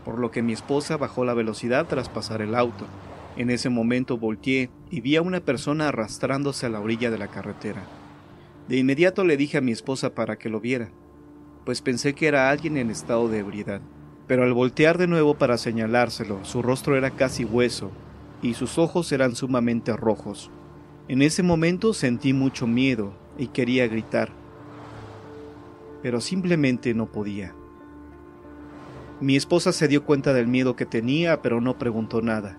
por 0.04 0.20
lo 0.20 0.30
que 0.30 0.40
mi 0.40 0.52
esposa 0.52 0.96
bajó 0.96 1.24
la 1.24 1.34
velocidad 1.34 1.86
tras 1.88 2.08
pasar 2.08 2.42
el 2.42 2.54
auto. 2.54 2.86
En 3.36 3.50
ese 3.50 3.70
momento 3.70 4.18
volteé 4.18 4.70
y 4.88 5.00
vi 5.00 5.16
a 5.16 5.22
una 5.22 5.40
persona 5.40 5.88
arrastrándose 5.88 6.64
a 6.64 6.68
la 6.68 6.78
orilla 6.78 7.10
de 7.10 7.18
la 7.18 7.26
carretera. 7.26 7.82
De 8.68 8.76
inmediato 8.76 9.24
le 9.24 9.36
dije 9.36 9.58
a 9.58 9.62
mi 9.62 9.72
esposa 9.72 10.14
para 10.14 10.36
que 10.36 10.48
lo 10.48 10.60
viera, 10.60 10.90
pues 11.64 11.82
pensé 11.82 12.14
que 12.14 12.28
era 12.28 12.48
alguien 12.48 12.76
en 12.76 12.90
estado 12.90 13.28
de 13.28 13.40
ebriedad. 13.40 13.80
Pero 14.28 14.44
al 14.44 14.52
voltear 14.52 14.96
de 14.96 15.08
nuevo 15.08 15.34
para 15.34 15.58
señalárselo, 15.58 16.44
su 16.44 16.62
rostro 16.62 16.96
era 16.96 17.10
casi 17.10 17.44
hueso 17.44 17.90
y 18.42 18.54
sus 18.54 18.78
ojos 18.78 19.10
eran 19.10 19.34
sumamente 19.34 19.96
rojos. 19.96 20.52
En 21.08 21.20
ese 21.20 21.42
momento 21.42 21.92
sentí 21.92 22.32
mucho 22.32 22.68
miedo 22.68 23.25
y 23.38 23.48
quería 23.48 23.86
gritar, 23.88 24.30
pero 26.02 26.20
simplemente 26.20 26.94
no 26.94 27.06
podía. 27.10 27.54
Mi 29.20 29.36
esposa 29.36 29.72
se 29.72 29.88
dio 29.88 30.04
cuenta 30.04 30.32
del 30.32 30.46
miedo 30.46 30.76
que 30.76 30.86
tenía, 30.86 31.40
pero 31.40 31.60
no 31.60 31.78
preguntó 31.78 32.20
nada. 32.20 32.58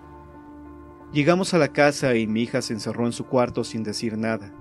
Llegamos 1.14 1.54
a 1.54 1.58
la 1.58 1.70
casa 1.70 2.16
y 2.16 2.28
mi 2.28 2.44
hija 2.44 2.62
se 2.62 2.74
encerró 2.74 3.06
en 3.06 3.14
su 3.14 3.26
cuarto 3.26 3.64
sin 3.64 3.84
decir 3.84 4.18
nada. 4.18 4.54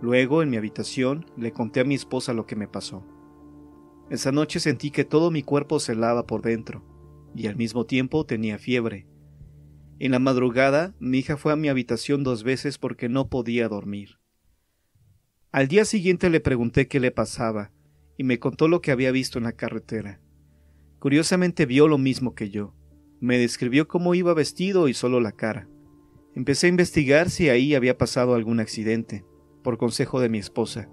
Luego, 0.00 0.42
en 0.42 0.50
mi 0.50 0.56
habitación, 0.56 1.26
le 1.36 1.52
conté 1.52 1.80
a 1.80 1.84
mi 1.84 1.94
esposa 1.94 2.32
lo 2.32 2.46
que 2.46 2.56
me 2.56 2.66
pasó. 2.66 3.04
Esa 4.10 4.32
noche 4.32 4.58
sentí 4.58 4.90
que 4.90 5.04
todo 5.04 5.30
mi 5.30 5.42
cuerpo 5.42 5.80
se 5.80 5.92
helaba 5.92 6.26
por 6.26 6.40
dentro, 6.40 6.82
y 7.34 7.46
al 7.46 7.56
mismo 7.56 7.84
tiempo 7.84 8.24
tenía 8.24 8.58
fiebre, 8.58 9.06
En 10.00 10.12
la 10.12 10.20
madrugada, 10.20 10.94
mi 11.00 11.18
hija 11.18 11.36
fue 11.36 11.52
a 11.52 11.56
mi 11.56 11.68
habitación 11.68 12.22
dos 12.22 12.44
veces 12.44 12.78
porque 12.78 13.08
no 13.08 13.28
podía 13.28 13.68
dormir. 13.68 14.18
Al 15.50 15.66
día 15.66 15.86
siguiente 15.86 16.28
le 16.28 16.40
pregunté 16.40 16.88
qué 16.88 17.00
le 17.00 17.10
pasaba, 17.10 17.72
y 18.18 18.24
me 18.24 18.38
contó 18.38 18.68
lo 18.68 18.82
que 18.82 18.90
había 18.90 19.10
visto 19.12 19.38
en 19.38 19.44
la 19.44 19.52
carretera. 19.52 20.20
Curiosamente 20.98 21.64
vio 21.64 21.88
lo 21.88 21.96
mismo 21.96 22.34
que 22.34 22.50
yo. 22.50 22.74
Me 23.18 23.38
describió 23.38 23.88
cómo 23.88 24.14
iba 24.14 24.34
vestido 24.34 24.88
y 24.88 24.94
solo 24.94 25.20
la 25.20 25.32
cara. 25.32 25.66
Empecé 26.34 26.66
a 26.66 26.70
investigar 26.70 27.30
si 27.30 27.48
ahí 27.48 27.74
había 27.74 27.96
pasado 27.96 28.34
algún 28.34 28.60
accidente, 28.60 29.24
por 29.64 29.78
consejo 29.78 30.20
de 30.20 30.28
mi 30.28 30.36
esposa, 30.36 30.90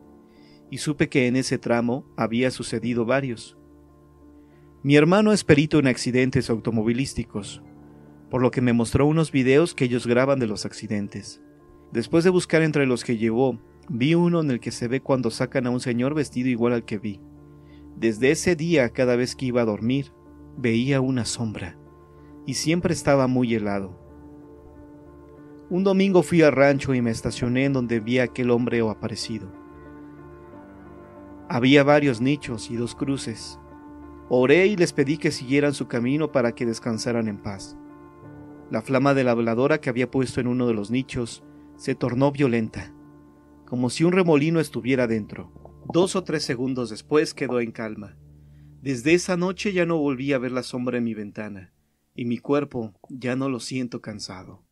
y 0.72 0.78
supe 0.78 1.10
que 1.10 1.28
en 1.28 1.36
ese 1.36 1.58
tramo 1.58 2.08
había 2.16 2.50
sucedido 2.50 3.04
varios. 3.04 3.58
Mi 4.84 4.96
hermano 4.96 5.34
es 5.34 5.44
perito 5.44 5.80
en 5.80 5.88
accidentes 5.88 6.50
automovilísticos, 6.50 7.62
por 8.30 8.42
lo 8.42 8.52
que 8.52 8.62
me 8.62 8.72
mostró 8.72 9.06
unos 9.06 9.34
videos 9.34 9.76
que 9.76 9.84
ellos 9.84 10.08
graban 10.08 10.40
de 10.40 10.48
los 10.48 10.66
accidentes. 10.66 11.42
Después 11.92 12.24
de 12.24 12.30
buscar 12.30 12.62
entre 12.62 12.86
los 12.86 13.04
que 13.04 13.18
llevó, 13.18 13.60
vi 13.90 14.16
uno 14.16 14.42
en 14.42 14.52
el 14.52 14.60
que 14.60 14.72
se 14.72 14.88
ve 14.88 15.02
cuando 15.02 15.32
sacan 15.32 15.68
a 15.68 15.70
un 15.70 15.80
señor 15.80 16.14
vestido 16.14 16.50
igual 16.50 16.74
al 16.74 16.86
que 16.86 16.98
vi. 16.98 17.22
Desde 17.96 18.32
ese 18.32 18.56
día, 18.56 18.90
cada 18.90 19.16
vez 19.16 19.36
que 19.36 19.46
iba 19.46 19.62
a 19.62 19.66
dormir, 19.66 20.12
veía 20.58 21.02
una 21.02 21.26
sombra, 21.26 21.78
y 22.46 22.56
siempre 22.56 22.94
estaba 22.94 23.28
muy 23.28 23.54
helado. 23.54 24.00
Un 25.70 25.84
domingo 25.84 26.22
fui 26.22 26.42
al 26.42 26.52
rancho 26.52 26.94
y 26.94 27.02
me 27.02 27.12
estacioné 27.12 27.66
en 27.66 27.74
donde 27.74 28.00
vi 28.00 28.20
a 28.20 28.24
aquel 28.24 28.52
hombre 28.52 28.82
o 28.82 28.90
aparecido. 28.90 29.52
Había 31.50 31.84
varios 31.84 32.22
nichos 32.22 32.70
y 32.70 32.76
dos 32.76 32.96
cruces. 32.96 33.60
Oré 34.30 34.68
y 34.68 34.76
les 34.76 34.94
pedí 34.94 35.18
que 35.18 35.32
siguieran 35.32 35.74
su 35.74 35.88
camino 35.88 36.32
para 36.32 36.54
que 36.54 36.66
descansaran 36.66 37.28
en 37.28 37.38
paz. 37.38 37.78
La 38.72 38.82
flama 38.82 39.14
de 39.14 39.24
la 39.24 39.36
veladora 39.36 39.80
que 39.80 39.90
había 39.90 40.10
puesto 40.10 40.42
en 40.42 40.48
uno 40.48 40.68
de 40.68 40.74
los 40.74 40.90
nichos 40.90 41.44
se 41.78 41.94
tornó 41.94 42.32
violenta, 42.32 42.95
como 43.66 43.90
si 43.90 44.04
un 44.04 44.12
remolino 44.12 44.60
estuviera 44.60 45.08
dentro. 45.08 45.52
Dos 45.94 46.16
o 46.16 46.24
tres 46.24 46.44
segundos 46.44 46.90
después 46.90 47.34
quedó 47.34 47.60
en 47.60 47.72
calma. 47.72 48.18
Desde 48.82 49.14
esa 49.14 49.38
noche 49.38 49.74
ya 49.74 49.86
no 49.86 49.98
volví 49.98 50.34
a 50.34 50.38
ver 50.38 50.52
la 50.52 50.64
sombra 50.64 50.98
en 50.98 51.04
mi 51.04 51.14
ventana, 51.14 51.74
y 52.14 52.26
mi 52.26 52.38
cuerpo 52.38 52.94
ya 53.10 53.36
no 53.36 53.50
lo 53.50 53.60
siento 53.60 54.02
cansado. 54.02 54.65